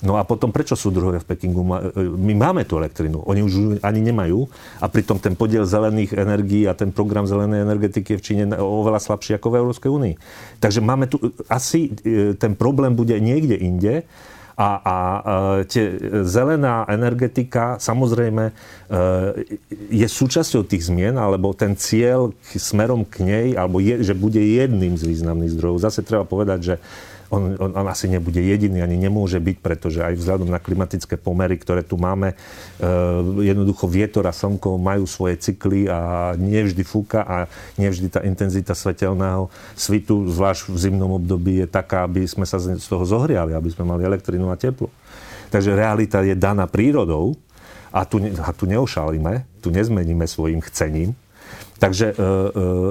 No 0.01 0.17
a 0.17 0.25
potom, 0.25 0.49
prečo 0.49 0.73
sú 0.73 0.89
druhé 0.89 1.21
v 1.21 1.30
Pekingu? 1.30 1.62
E, 1.62 2.01
my 2.01 2.34
máme 2.34 2.65
tú 2.65 2.82
elektrinu, 2.82 3.21
oni 3.21 3.45
už 3.45 3.77
ani 3.86 4.01
nemajú 4.01 4.49
a 4.82 4.89
pritom 4.89 5.21
ten 5.21 5.38
podiel 5.38 5.69
zelených 5.69 6.17
energií 6.17 6.65
a 6.65 6.73
ten 6.73 6.89
program 6.89 7.30
zelenej 7.30 7.62
energetiky 7.62 8.17
je 8.17 8.19
v 8.19 8.25
Číne 8.25 8.43
oveľa 8.58 9.06
slabší 9.06 9.38
ako 9.38 9.54
v 9.54 9.60
Európskej 9.62 9.89
únii. 9.93 10.15
Takže 10.58 10.82
máme 10.82 11.06
tu, 11.06 11.21
asi 11.45 11.93
e, 12.01 12.34
ten 12.34 12.58
problém 12.58 12.97
bude 12.97 13.13
niekde 13.21 13.54
inde 13.54 14.01
a, 14.62 14.69
a 14.86 14.97
e, 14.97 15.65
tie, 15.65 15.97
zelená 16.21 16.86
energetika 16.86 17.82
samozrejme 17.82 18.43
e, 18.45 18.54
je 19.89 20.06
súčasťou 20.06 20.69
tých 20.69 20.93
zmien, 20.93 21.17
alebo 21.17 21.58
ten 21.58 21.74
cieľ 21.74 22.30
smerom 22.54 23.02
k 23.02 23.26
nej, 23.26 23.47
alebo 23.58 23.82
je, 23.82 24.06
že 24.06 24.13
bude 24.13 24.38
jedným 24.38 24.93
z 25.02 25.10
významných 25.10 25.58
zdrojov. 25.58 25.82
Zase 25.82 26.06
treba 26.06 26.30
povedať, 26.30 26.60
že 26.62 26.76
on, 27.32 27.56
on, 27.56 27.72
on 27.72 27.88
asi 27.88 28.12
nebude 28.12 28.44
jediný, 28.44 28.84
ani 28.84 29.00
nemôže 29.00 29.39
byť, 29.39 29.58
pretože 29.63 30.04
aj 30.04 30.20
vzhľadom 30.20 30.52
na 30.52 30.60
klimatické 30.60 31.15
pomery, 31.15 31.56
ktoré 31.56 31.82
tu 31.82 31.96
máme, 31.96 32.36
e, 32.36 32.36
jednoducho 33.48 33.88
vietor 33.88 34.28
a 34.28 34.36
slnko 34.36 34.76
majú 34.76 35.08
svoje 35.08 35.39
cykly 35.39 35.88
a 35.88 36.32
nevždy 36.36 36.84
fúka 36.84 37.24
a 37.24 37.48
nevždy 37.80 38.08
tá 38.12 38.20
intenzita 38.28 38.76
svetelného 38.76 39.48
svitu, 39.80 40.28
zvlášť 40.28 40.70
v 40.70 40.78
zimnom 40.78 41.15
období, 41.15 41.63
je 41.63 41.67
taká, 41.72 42.04
aby 42.04 42.28
sme 42.28 42.44
sa 42.44 42.60
z 42.60 42.84
toho 42.84 43.08
zohriali, 43.08 43.56
aby 43.56 43.72
sme 43.72 43.88
mali 43.88 44.04
elektrinu 44.04 44.52
a 44.52 44.60
teplo. 44.60 44.91
Takže 45.48 45.76
realita 45.76 46.20
je 46.24 46.36
daná 46.36 46.67
prírodou 46.67 47.39
a 47.91 48.04
tu, 48.04 48.20
a 48.20 48.52
tu 48.52 48.67
neošalíme, 48.67 49.63
tu 49.63 49.72
nezmeníme 49.72 50.28
svojim 50.28 50.60
chcením. 50.60 51.15
Takže, 51.80 52.12
e, 52.12 52.15
e, 52.15 52.24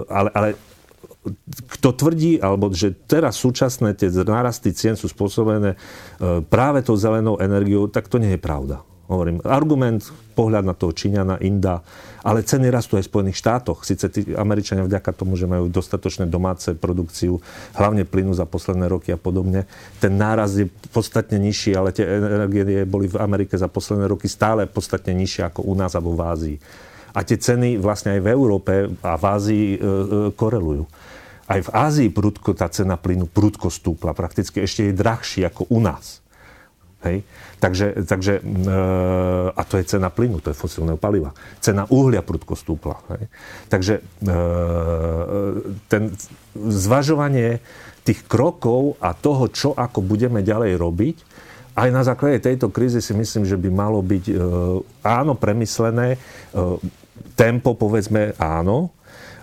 ale, 0.08 0.28
ale 0.32 0.48
kto 1.76 1.88
tvrdí, 1.92 2.40
alebo 2.40 2.72
že 2.72 2.96
teraz 3.04 3.36
súčasné 3.36 3.92
tie 3.92 4.08
nárasty 4.08 4.72
cien 4.72 4.96
sú 4.96 5.04
spôsobené 5.04 5.76
e, 5.76 5.78
práve 6.48 6.80
tou 6.80 6.96
zelenou 6.96 7.36
energiou, 7.36 7.92
tak 7.92 8.08
to 8.08 8.16
nie 8.16 8.36
je 8.36 8.40
pravda. 8.40 8.80
Hovorím, 9.10 9.42
argument, 9.42 10.06
pohľad 10.38 10.62
na 10.62 10.70
toho 10.70 10.94
Číňana, 10.94 11.42
Inda, 11.42 11.82
ale 12.22 12.46
ceny 12.46 12.70
rastú 12.70 12.94
aj 12.94 13.04
v 13.04 13.10
Spojených 13.10 13.40
štátoch. 13.42 13.82
Sice 13.82 14.06
tí 14.06 14.22
Američania 14.38 14.86
vďaka 14.86 15.10
tomu, 15.10 15.34
že 15.34 15.50
majú 15.50 15.66
dostatočné 15.66 16.30
domáce 16.30 16.78
produkciu, 16.78 17.42
hlavne 17.74 18.06
plynu 18.06 18.30
za 18.38 18.46
posledné 18.46 18.86
roky 18.86 19.10
a 19.10 19.18
podobne, 19.18 19.66
ten 19.98 20.14
náraz 20.14 20.54
je 20.54 20.70
podstatne 20.94 21.42
nižší, 21.42 21.74
ale 21.74 21.90
tie 21.90 22.06
energie 22.06 22.86
boli 22.86 23.10
v 23.10 23.18
Amerike 23.18 23.58
za 23.58 23.66
posledné 23.66 24.06
roky 24.06 24.30
stále 24.30 24.70
podstatne 24.70 25.10
nižšie 25.10 25.42
ako 25.50 25.66
u 25.66 25.74
nás 25.74 25.90
alebo 25.98 26.14
v 26.14 26.22
Ázii. 26.24 26.56
A 27.10 27.26
tie 27.26 27.34
ceny 27.34 27.82
vlastne 27.82 28.14
aj 28.14 28.20
v 28.22 28.30
Európe 28.30 28.72
a 29.02 29.18
v 29.18 29.24
Ázii 29.26 29.66
e, 29.74 29.76
e, 29.76 29.82
korelujú. 30.38 30.86
Aj 31.50 31.60
v 31.66 31.70
Ázii 31.74 32.08
prudko 32.14 32.54
tá 32.54 32.70
cena 32.70 32.94
plynu 32.94 33.26
prudko 33.26 33.74
stúpla. 33.74 34.14
Prakticky 34.14 34.62
ešte 34.62 34.86
je 34.86 34.94
drahší 34.94 35.42
ako 35.50 35.66
u 35.74 35.82
nás. 35.82 36.22
Hej? 37.02 37.26
Takže, 37.58 38.06
takže 38.06 38.38
e, 38.38 38.42
a 39.50 39.62
to 39.66 39.80
je 39.80 39.84
cena 39.88 40.12
plynu, 40.12 40.38
to 40.38 40.52
je 40.52 40.56
fosílneho 40.56 41.00
paliva. 41.00 41.34
Cena 41.58 41.88
uhlia 41.90 42.22
prudko 42.22 42.54
stúpla. 42.54 43.02
Hej? 43.16 43.26
Takže 43.66 43.94
e, 43.98 44.02
ten 45.90 46.14
zvažovanie 46.54 47.58
tých 48.06 48.24
krokov 48.30 49.00
a 49.02 49.10
toho, 49.12 49.50
čo 49.50 49.74
ako 49.74 50.06
budeme 50.06 50.46
ďalej 50.46 50.78
robiť, 50.78 51.16
aj 51.74 51.88
na 51.90 52.02
základe 52.04 52.44
tejto 52.44 52.68
krízy 52.68 53.00
si 53.00 53.16
myslím, 53.16 53.42
že 53.48 53.56
by 53.56 53.68
malo 53.72 54.04
byť 54.04 54.24
e, 54.30 54.34
áno 55.02 55.32
premyslené, 55.34 56.20
tempo 57.36 57.72
povedzme 57.72 58.36
áno, 58.36 58.92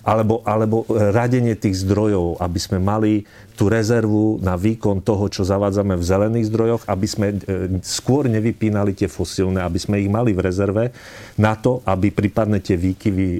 alebo, 0.07 0.39
alebo 0.47 0.87
radenie 0.87 1.59
tých 1.59 1.83
zdrojov, 1.83 2.39
aby 2.39 2.59
sme 2.63 2.79
mali 2.79 3.27
tú 3.59 3.67
rezervu 3.67 4.39
na 4.39 4.55
výkon 4.55 5.03
toho, 5.03 5.27
čo 5.27 5.43
zavádzame 5.43 5.99
v 5.99 6.07
zelených 6.07 6.47
zdrojoch, 6.47 6.83
aby 6.87 7.07
sme 7.09 7.27
e, 7.33 7.37
skôr 7.83 8.31
nevypínali 8.31 8.95
tie 8.95 9.11
fosílne, 9.11 9.59
aby 9.59 9.75
sme 9.75 9.99
ich 9.99 10.07
mali 10.07 10.31
v 10.31 10.45
rezerve 10.47 10.95
na 11.35 11.59
to, 11.59 11.83
aby 11.83 12.15
prípadne 12.15 12.63
tie 12.63 12.79
výkyvy 12.79 13.27
e, 13.35 13.39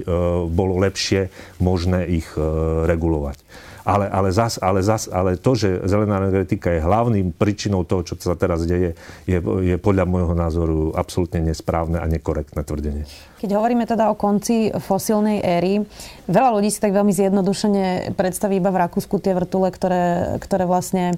bolo 0.52 0.76
lepšie 0.84 1.32
možné 1.64 2.04
ich 2.04 2.28
e, 2.36 2.44
regulovať. 2.84 3.40
Ale, 3.88 4.04
ale, 4.12 4.28
zas, 4.36 4.60
ale, 4.60 4.84
zas, 4.84 5.08
ale 5.08 5.40
to, 5.40 5.56
že 5.56 5.80
zelená 5.88 6.20
energetika 6.20 6.68
je 6.68 6.84
hlavným 6.84 7.32
príčinou 7.32 7.88
toho, 7.88 8.04
čo 8.04 8.20
sa 8.20 8.36
teraz 8.36 8.68
deje, 8.68 8.92
je, 9.24 9.38
je 9.40 9.76
podľa 9.80 10.04
môjho 10.04 10.36
názoru 10.36 10.92
absolútne 10.92 11.40
nesprávne 11.40 11.96
a 11.96 12.04
nekorektné 12.04 12.68
tvrdenie. 12.68 13.08
Keď 13.40 13.54
hovoríme 13.56 13.88
teda 13.88 14.12
o 14.12 14.18
konci 14.18 14.68
fosílnej 14.76 15.40
éry, 15.40 15.88
veľa 16.28 16.58
ľudí 16.58 16.68
si 16.68 16.84
tak 16.84 16.92
veľmi 16.92 17.16
zjednodušene 17.16 18.12
predstaví 18.12 18.60
iba 18.60 18.68
v 18.68 18.82
Rakúsku 18.84 19.16
tie 19.24 19.32
vrtule, 19.32 19.72
ktoré, 19.72 20.36
ktoré 20.42 20.68
vlastne 20.68 21.14
e, 21.14 21.16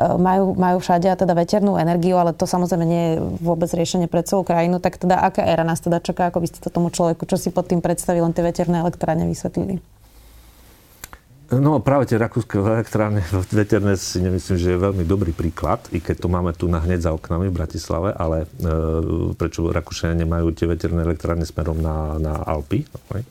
majú, 0.00 0.58
majú 0.58 0.82
všade 0.82 1.06
a 1.12 1.14
teda 1.14 1.38
veternú 1.38 1.78
energiu, 1.78 2.18
ale 2.18 2.34
to 2.34 2.50
samozrejme 2.50 2.82
nie 2.82 3.04
je 3.04 3.14
vôbec 3.44 3.70
riešenie 3.70 4.10
pre 4.10 4.26
celú 4.26 4.42
krajinu. 4.42 4.82
Tak 4.82 4.98
teda 4.98 5.22
aká 5.22 5.46
éra 5.46 5.62
nás 5.62 5.78
teda 5.78 6.02
čaká, 6.02 6.34
ako 6.34 6.42
by 6.42 6.48
ste 6.50 6.58
to 6.58 6.72
tomu 6.72 6.90
človeku, 6.90 7.28
čo 7.30 7.38
si 7.38 7.54
pod 7.54 7.70
tým 7.70 7.78
predstaví, 7.78 8.18
len 8.18 8.34
tie 8.34 8.42
veterné 8.42 8.82
elektrárne 8.82 9.28
vysvetlili? 9.28 9.97
No 11.48 11.80
práve 11.80 12.04
tie 12.04 12.20
rakúske 12.20 12.60
elektrárne 12.60 13.24
veterné 13.48 13.96
si 13.96 14.20
nemyslím, 14.20 14.60
že 14.60 14.68
je 14.76 14.84
veľmi 14.84 15.00
dobrý 15.08 15.32
príklad, 15.32 15.80
i 15.96 15.96
keď 15.96 16.16
to 16.20 16.28
máme 16.28 16.52
tu 16.52 16.68
na 16.68 16.76
hneď 16.76 17.08
za 17.08 17.16
oknami 17.16 17.48
v 17.48 17.56
Bratislave, 17.56 18.12
ale 18.12 18.44
e, 18.44 18.46
prečo 19.32 19.64
Rakúšania 19.64 20.28
nemajú 20.28 20.52
tie 20.52 20.68
veterné 20.68 21.08
elektrárne 21.08 21.48
smerom 21.48 21.80
na, 21.80 22.20
na 22.20 22.36
Alpy? 22.44 22.84
Okay. 22.84 23.24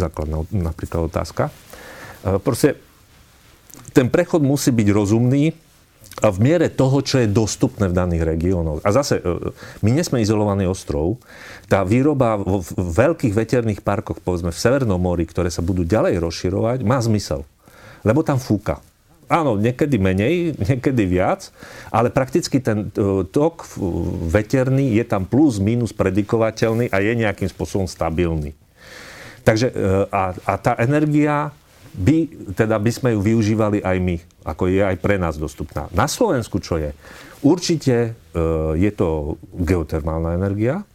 Základná 0.00 0.48
napríklad 0.48 1.12
otázka. 1.12 1.52
E, 2.24 2.40
proste 2.40 2.80
ten 3.92 4.08
prechod 4.08 4.40
musí 4.40 4.72
byť 4.72 4.88
rozumný 4.88 5.52
a 6.24 6.32
v 6.32 6.38
miere 6.40 6.72
toho, 6.72 7.04
čo 7.04 7.20
je 7.20 7.28
dostupné 7.28 7.92
v 7.92 7.94
daných 8.00 8.24
regiónoch. 8.24 8.80
A 8.80 8.96
zase, 8.96 9.20
e, 9.20 9.52
my 9.84 9.92
nesme 9.92 10.24
izolovaný 10.24 10.64
ostrov. 10.64 11.20
Tá 11.68 11.84
výroba 11.84 12.40
v 12.40 12.64
veľkých 12.80 13.36
veterných 13.36 13.84
parkoch, 13.84 14.24
povedzme 14.24 14.56
v 14.56 14.56
Severnom 14.56 14.96
mori, 14.96 15.28
ktoré 15.28 15.52
sa 15.52 15.60
budú 15.60 15.84
ďalej 15.84 16.16
rozširovať, 16.16 16.80
má 16.80 16.96
zmysel 17.04 17.44
lebo 18.08 18.24
tam 18.24 18.40
fúka. 18.40 18.80
Áno, 19.28 19.60
niekedy 19.60 20.00
menej, 20.00 20.56
niekedy 20.72 21.04
viac, 21.04 21.52
ale 21.92 22.08
prakticky 22.08 22.64
ten 22.64 22.88
e, 22.88 23.28
tok 23.28 23.68
veterný 24.32 24.96
je 24.96 25.04
tam 25.04 25.28
plus, 25.28 25.60
minus 25.60 25.92
predikovateľný 25.92 26.88
a 26.88 26.96
je 27.04 27.12
nejakým 27.12 27.52
spôsobom 27.52 27.84
stabilný. 27.84 28.56
Takže 29.44 29.68
e, 29.68 29.74
a, 30.08 30.32
a 30.32 30.52
tá 30.56 30.72
energia 30.80 31.52
by, 31.92 32.16
teda 32.56 32.80
by 32.80 32.90
sme 32.92 33.08
ju 33.12 33.20
využívali 33.20 33.84
aj 33.84 33.96
my, 34.00 34.16
ako 34.48 34.72
je 34.72 34.80
aj 34.80 34.96
pre 34.96 35.20
nás 35.20 35.36
dostupná. 35.36 35.92
Na 35.92 36.08
Slovensku 36.08 36.56
čo 36.64 36.80
je? 36.80 36.96
Určite 37.44 37.96
e, 37.96 38.40
je 38.80 38.90
to 38.96 39.36
geotermálna 39.52 40.40
energia, 40.40 40.88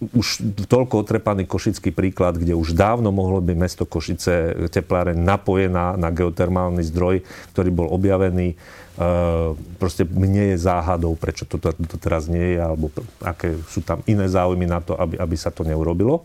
už 0.00 0.40
toľko 0.64 1.04
otrepaný 1.04 1.44
košický 1.44 1.92
príklad, 1.92 2.40
kde 2.40 2.56
už 2.56 2.72
dávno 2.72 3.12
mohlo 3.12 3.36
byť 3.44 3.56
mesto 3.56 3.84
Košice 3.84 4.56
tepláreň 4.72 5.20
napojená 5.20 5.92
na 6.00 6.08
geotermálny 6.08 6.80
zdroj, 6.88 7.20
ktorý 7.52 7.68
bol 7.68 7.88
objavený. 7.92 8.56
E, 8.56 8.56
proste 9.76 10.08
mne 10.08 10.56
je 10.56 10.64
záhadou, 10.64 11.12
prečo 11.20 11.44
to, 11.44 11.60
to, 11.60 11.76
to 11.76 12.00
teraz 12.00 12.32
nie 12.32 12.56
je, 12.56 12.58
alebo 12.64 12.88
aké 13.20 13.60
sú 13.68 13.84
tam 13.84 14.00
iné 14.08 14.24
záujmy 14.24 14.64
na 14.64 14.80
to, 14.80 14.96
aby, 14.96 15.20
aby 15.20 15.36
sa 15.36 15.52
to 15.52 15.68
neurobilo. 15.68 16.24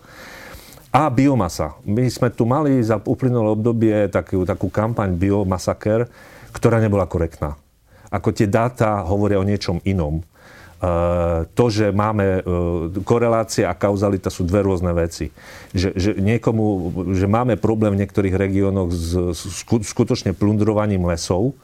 A 0.95 1.11
biomasa. 1.11 1.75
My 1.83 2.07
sme 2.07 2.31
tu 2.31 2.47
mali 2.47 2.79
za 2.79 2.95
uplynulé 3.03 3.51
obdobie 3.51 4.07
takú, 4.07 4.47
takú 4.47 4.71
kampaň 4.71 5.11
Biomasaker, 5.11 6.07
ktorá 6.55 6.79
nebola 6.79 7.03
korektná. 7.03 7.59
Ako 8.07 8.31
tie 8.31 8.47
dáta 8.47 9.03
hovoria 9.03 9.35
o 9.35 9.43
niečom 9.43 9.83
inom 9.83 10.23
to, 11.55 11.65
že 11.71 11.89
máme 11.89 12.25
e, 12.25 12.41
korelácia 13.01 13.71
a 13.71 13.77
kauzalita 13.79 14.29
sú 14.29 14.45
dve 14.45 14.61
rôzne 14.61 14.91
veci. 14.91 15.31
Že, 15.71 15.89
že 15.95 16.11
niekomu, 16.19 16.91
že 17.15 17.25
máme 17.25 17.55
problém 17.57 17.95
v 17.95 18.05
niektorých 18.05 18.35
regiónoch 18.35 18.91
s 18.91 19.15
skutočne 19.65 20.35
plundrovaním 20.35 21.07
lesov, 21.09 21.55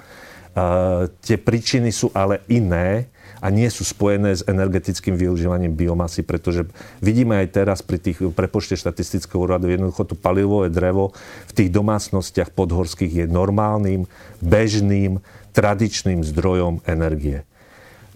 tie 1.23 1.37
príčiny 1.39 1.95
sú 1.95 2.11
ale 2.11 2.43
iné 2.51 3.07
a 3.41 3.49
nie 3.49 3.65
sú 3.73 3.81
spojené 3.81 4.37
s 4.37 4.45
energetickým 4.45 5.17
využívaním 5.17 5.73
biomasy, 5.73 6.21
pretože 6.21 6.67
vidíme 7.01 7.41
aj 7.41 7.47
teraz 7.55 7.79
pri 7.81 7.97
tých 7.97 8.21
prepočte 8.35 8.77
štatistického 8.77 9.41
úradu, 9.41 9.71
jednoducho 9.71 10.13
to 10.13 10.15
palivové 10.19 10.69
drevo 10.69 11.15
v 11.49 11.51
tých 11.55 11.69
domácnostiach 11.73 12.53
podhorských 12.53 13.23
je 13.23 13.25
normálnym, 13.25 14.05
bežným, 14.43 15.23
tradičným 15.55 16.21
zdrojom 16.21 16.85
energie. 16.85 17.47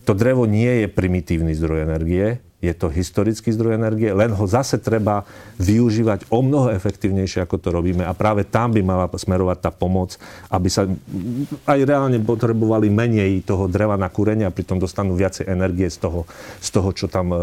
To 0.05 0.13
drevo 0.13 0.45
nie 0.45 0.85
je 0.85 0.87
primitívny 0.87 1.57
zdroj 1.57 1.89
energie, 1.89 2.44
je 2.65 2.73
to 2.73 2.87
historický 2.89 3.53
zdroj 3.53 3.77
energie, 3.77 4.09
len 4.09 4.33
ho 4.33 4.45
zase 4.49 4.81
treba 4.81 5.23
využívať 5.61 6.27
o 6.33 6.41
mnoho 6.41 6.73
efektívnejšie, 6.73 7.45
ako 7.45 7.61
to 7.61 7.69
robíme. 7.69 8.03
A 8.03 8.17
práve 8.17 8.43
tam 8.43 8.73
by 8.73 8.81
mala 8.81 9.05
smerovať 9.07 9.57
tá 9.61 9.71
pomoc, 9.71 10.17
aby 10.49 10.67
sa 10.67 10.89
aj 11.69 11.79
reálne 11.85 12.17
potrebovali 12.19 12.89
menej 12.89 13.45
toho 13.45 13.69
dreva 13.69 13.95
na 13.95 14.09
kúrenie 14.09 14.43
a 14.43 14.53
pritom 14.53 14.81
dostanú 14.81 15.15
viacej 15.15 15.47
energie 15.47 15.87
z 15.87 16.01
toho, 16.01 16.27
z 16.59 16.69
toho 16.73 16.89
čo 16.91 17.07
tam 17.07 17.31
e, 17.31 17.37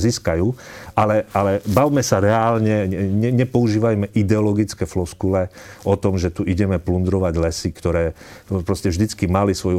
získajú. 0.00 0.50
Ale, 0.98 1.28
ale 1.36 1.62
bavme 1.68 2.02
sa 2.02 2.18
reálne, 2.18 2.88
ne, 2.90 3.30
nepoužívajme 3.44 4.10
ideologické 4.16 4.88
floskule 4.88 5.52
o 5.86 5.94
tom, 5.94 6.18
že 6.18 6.34
tu 6.34 6.42
ideme 6.42 6.80
plundrovať 6.82 7.34
lesy, 7.38 7.70
ktoré 7.70 8.18
proste 8.66 8.90
vždycky 8.90 9.30
mali 9.30 9.54
svoju 9.54 9.78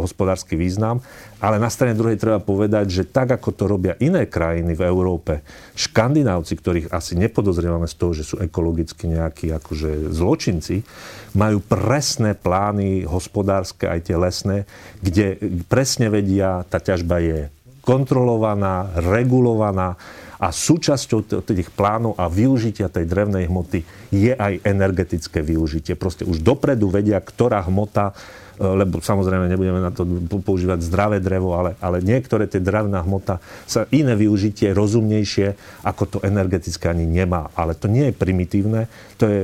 hospodársky 0.00 0.54
význam. 0.58 1.04
Ale 1.40 1.56
na 1.56 1.72
strane 1.72 1.96
druhej 1.96 2.20
treba 2.20 2.36
povedať, 2.36 2.92
že 2.92 3.08
tak, 3.08 3.32
ako 3.32 3.50
to 3.56 3.64
robia 3.64 3.96
iné 3.96 4.28
krajiny 4.28 4.76
v 4.76 4.84
Európe, 4.84 5.40
škandinávci, 5.72 6.52
ktorých 6.52 6.86
asi 6.92 7.16
nepodozrievame 7.16 7.88
z 7.88 7.96
toho, 7.96 8.12
že 8.12 8.28
sú 8.28 8.36
ekologicky 8.44 9.08
nejakí 9.08 9.48
akože 9.48 10.12
zločinci, 10.12 10.84
majú 11.32 11.64
presné 11.64 12.36
plány 12.36 13.08
hospodárske, 13.08 13.88
aj 13.88 14.00
tie 14.04 14.16
lesné, 14.20 14.56
kde 15.00 15.40
presne 15.64 16.12
vedia, 16.12 16.60
tá 16.68 16.76
ťažba 16.76 17.16
je 17.24 17.38
kontrolovaná, 17.80 18.92
regulovaná 19.00 19.96
a 20.40 20.48
súčasťou 20.52 21.44
tých 21.44 21.68
plánov 21.72 22.16
a 22.16 22.28
využitia 22.28 22.88
tej 22.88 23.04
drevnej 23.04 23.48
hmoty 23.48 23.84
je 24.08 24.32
aj 24.32 24.64
energetické 24.64 25.44
využitie. 25.44 25.96
Proste 25.96 26.24
už 26.24 26.40
dopredu 26.40 26.88
vedia, 26.88 27.20
ktorá 27.20 27.60
hmota 27.68 28.16
lebo 28.60 29.00
samozrejme 29.00 29.48
nebudeme 29.48 29.80
na 29.80 29.88
to 29.88 30.04
používať 30.28 30.84
zdravé 30.84 31.16
drevo, 31.16 31.56
ale, 31.56 31.80
ale 31.80 32.04
niektoré 32.04 32.44
tie 32.44 32.60
dravná 32.60 33.00
hmota 33.00 33.40
sa 33.64 33.88
iné 33.88 34.12
využitie 34.12 34.76
rozumnejšie, 34.76 35.56
ako 35.88 36.02
to 36.04 36.18
energetické 36.20 36.92
ani 36.92 37.08
nemá. 37.08 37.48
Ale 37.56 37.72
to 37.72 37.88
nie 37.88 38.12
je 38.12 38.14
primitívne, 38.14 38.92
to 39.16 39.24
je 39.24 39.40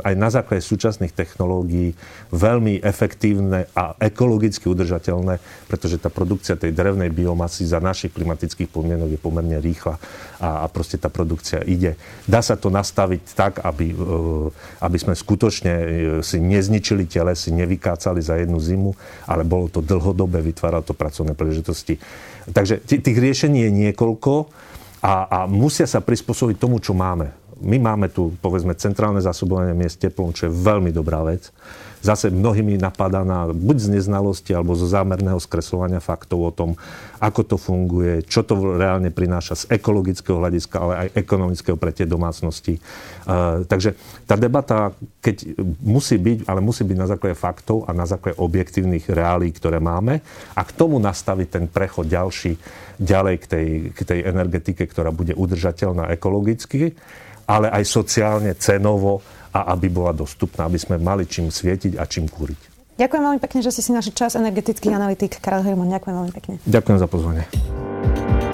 aj 0.00 0.14
na 0.16 0.28
základe 0.32 0.64
súčasných 0.64 1.12
technológií 1.12 1.92
veľmi 2.32 2.80
efektívne 2.80 3.68
a 3.76 3.96
ekologicky 4.00 4.64
udržateľné, 4.64 5.68
pretože 5.68 6.00
tá 6.00 6.08
produkcia 6.08 6.56
tej 6.56 6.72
drevnej 6.72 7.12
biomasy 7.12 7.68
za 7.68 7.84
našich 7.84 8.16
klimatických 8.16 8.72
podmienok 8.72 9.12
je 9.12 9.20
pomerne 9.20 9.60
rýchla 9.60 10.00
a, 10.40 10.64
a 10.64 10.66
proste 10.68 10.96
tá 11.00 11.08
produkcia 11.08 11.64
ide. 11.64 11.96
Dá 12.28 12.44
sa 12.44 12.56
to 12.56 12.68
nastaviť 12.68 13.22
tak, 13.32 13.52
aby, 13.64 13.92
e, 13.92 13.96
aby 14.84 14.96
sme 15.00 15.14
skutočne 15.16 15.72
e, 15.72 15.86
si 16.20 16.36
nezničili 16.40 17.08
telesy, 17.08 17.52
nevykácali 17.56 18.20
za 18.20 18.36
jednu 18.36 18.53
zimu, 18.58 18.90
ale 19.30 19.46
bolo 19.46 19.70
to 19.70 19.80
dlhodobé, 19.80 20.42
vytváralo 20.42 20.84
to 20.84 20.96
pracovné 20.96 21.32
príležitosti. 21.32 21.98
Takže 22.50 22.84
tých 22.84 23.18
riešení 23.18 23.64
je 23.64 23.70
niekoľko 23.72 24.32
a, 25.04 25.14
a 25.28 25.38
musia 25.48 25.84
sa 25.84 26.04
prispôsobiť 26.04 26.56
tomu, 26.56 26.80
čo 26.80 26.96
máme. 26.96 27.32
My 27.64 27.78
máme 27.78 28.10
tu, 28.10 28.34
povedzme, 28.42 28.74
centrálne 28.76 29.22
zásobovanie 29.22 29.72
miest 29.72 30.02
teplom, 30.02 30.34
čo 30.34 30.50
je 30.50 30.52
veľmi 30.52 30.90
dobrá 30.90 31.22
vec 31.22 31.54
zase 32.04 32.28
mnohými 32.28 32.76
napadaná 32.76 33.48
buď 33.48 33.76
z 33.80 33.88
neznalosti 33.96 34.52
alebo 34.52 34.76
zo 34.76 34.84
zámerného 34.84 35.40
skreslovania 35.40 36.04
faktov 36.04 36.38
o 36.44 36.52
tom, 36.52 36.70
ako 37.16 37.40
to 37.48 37.56
funguje, 37.56 38.20
čo 38.28 38.44
to 38.44 38.76
reálne 38.76 39.08
prináša 39.08 39.64
z 39.64 39.80
ekologického 39.80 40.36
hľadiska, 40.36 40.76
ale 40.76 40.92
aj 40.92 41.08
ekonomického 41.16 41.80
pre 41.80 41.96
tie 41.96 42.04
domácnosti. 42.04 42.76
Uh, 43.24 43.64
takže 43.64 43.96
tá 44.28 44.36
debata, 44.36 44.92
keď 45.24 45.56
musí 45.80 46.20
byť, 46.20 46.44
ale 46.44 46.60
musí 46.60 46.84
byť 46.84 46.98
na 47.00 47.08
základe 47.08 47.40
faktov 47.40 47.88
a 47.88 47.96
na 47.96 48.04
základe 48.04 48.36
objektívnych 48.36 49.08
reálí, 49.08 49.48
ktoré 49.56 49.80
máme 49.80 50.20
a 50.52 50.60
k 50.60 50.70
tomu 50.76 51.00
nastaviť 51.00 51.48
ten 51.48 51.64
prechod 51.72 52.04
ďalší, 52.04 52.60
ďalej 53.00 53.36
k 53.40 53.46
tej, 53.48 53.68
k 53.96 54.00
tej 54.04 54.20
energetike, 54.28 54.84
ktorá 54.84 55.08
bude 55.08 55.32
udržateľná 55.32 56.12
ekologicky, 56.12 56.92
ale 57.48 57.72
aj 57.72 57.84
sociálne, 57.88 58.52
cenovo 58.56 59.24
a 59.54 59.70
aby 59.70 59.86
bola 59.86 60.10
dostupná, 60.10 60.66
aby 60.66 60.82
sme 60.82 60.98
mali 60.98 61.30
čím 61.30 61.54
svietiť 61.54 61.94
a 61.94 62.02
čím 62.10 62.26
kúriť. 62.26 62.74
Ďakujem 62.98 63.22
veľmi 63.22 63.40
pekne, 63.42 63.60
že 63.62 63.70
ste 63.74 63.82
si 63.82 63.90
našli 63.90 64.14
čas, 64.14 64.38
energetický 64.38 64.90
analytik 64.90 65.38
Karel 65.38 65.62
Herman. 65.62 65.90
Ďakujem 65.90 66.14
veľmi 66.14 66.32
pekne. 66.34 66.54
Ďakujem 66.62 66.98
za 66.98 67.08
pozvanie. 67.10 67.42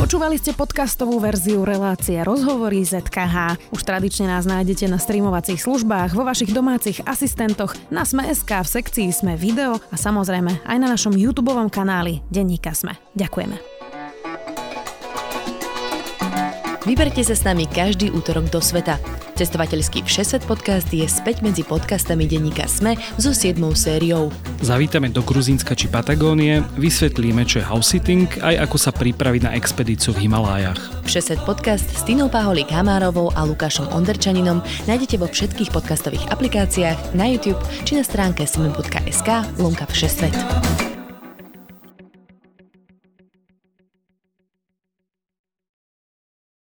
Počúvali 0.00 0.40
ste 0.40 0.56
podcastovú 0.56 1.20
verziu 1.20 1.62
relácie 1.62 2.18
Rozhovory 2.24 2.82
ZKH. 2.82 3.70
Už 3.70 3.84
tradične 3.84 4.32
nás 4.32 4.48
nájdete 4.48 4.88
na 4.88 4.96
streamovacích 4.96 5.60
službách, 5.60 6.16
vo 6.16 6.24
vašich 6.24 6.56
domácich 6.56 7.04
asistentoch, 7.04 7.76
na 7.92 8.02
Sme.sk, 8.02 8.48
v 8.48 8.68
sekcii 8.80 9.08
Sme 9.12 9.36
video 9.36 9.76
a 9.92 9.96
samozrejme 10.00 10.66
aj 10.66 10.78
na 10.80 10.88
našom 10.88 11.14
YouTube 11.14 11.52
kanáli 11.70 12.24
Denníka 12.32 12.72
Sme. 12.72 12.96
Ďakujeme. 13.14 13.79
Vyberte 16.80 17.20
sa 17.20 17.36
s 17.36 17.44
nami 17.44 17.68
každý 17.68 18.08
útorok 18.08 18.48
do 18.48 18.56
sveta. 18.56 18.96
Cestovateľský 19.36 20.00
Všeset 20.00 20.40
podcast 20.48 20.88
je 20.88 21.04
späť 21.04 21.44
medzi 21.44 21.60
podcastami 21.60 22.24
denníka 22.24 22.64
SME 22.64 22.96
so 23.20 23.36
7. 23.36 23.60
sériou. 23.76 24.32
Zavítame 24.64 25.12
do 25.12 25.20
Gruzínska 25.20 25.76
či 25.76 25.92
Patagónie, 25.92 26.64
vysvetlíme, 26.80 27.44
čo 27.44 27.60
je 27.60 27.68
house 27.68 27.92
sitting, 27.92 28.24
aj 28.40 28.64
ako 28.64 28.76
sa 28.80 28.96
pripraviť 28.96 29.42
na 29.44 29.52
expedíciu 29.60 30.16
v 30.16 30.24
Himalájach. 30.24 31.04
Všeset 31.04 31.44
podcast 31.44 31.84
s 31.84 32.00
Tinou 32.00 32.32
Paholik 32.32 32.72
Hamárovou 32.72 33.28
a 33.36 33.44
Lukášom 33.44 33.92
Onderčaninom 33.92 34.64
nájdete 34.88 35.20
vo 35.20 35.28
všetkých 35.28 35.76
podcastových 35.76 36.32
aplikáciách, 36.32 37.12
na 37.12 37.28
YouTube 37.28 37.60
či 37.84 38.00
na 38.00 38.04
stránke 38.04 38.48
sme.sk 38.48 39.28
lomka 39.60 39.84
Všesvet. 39.84 40.32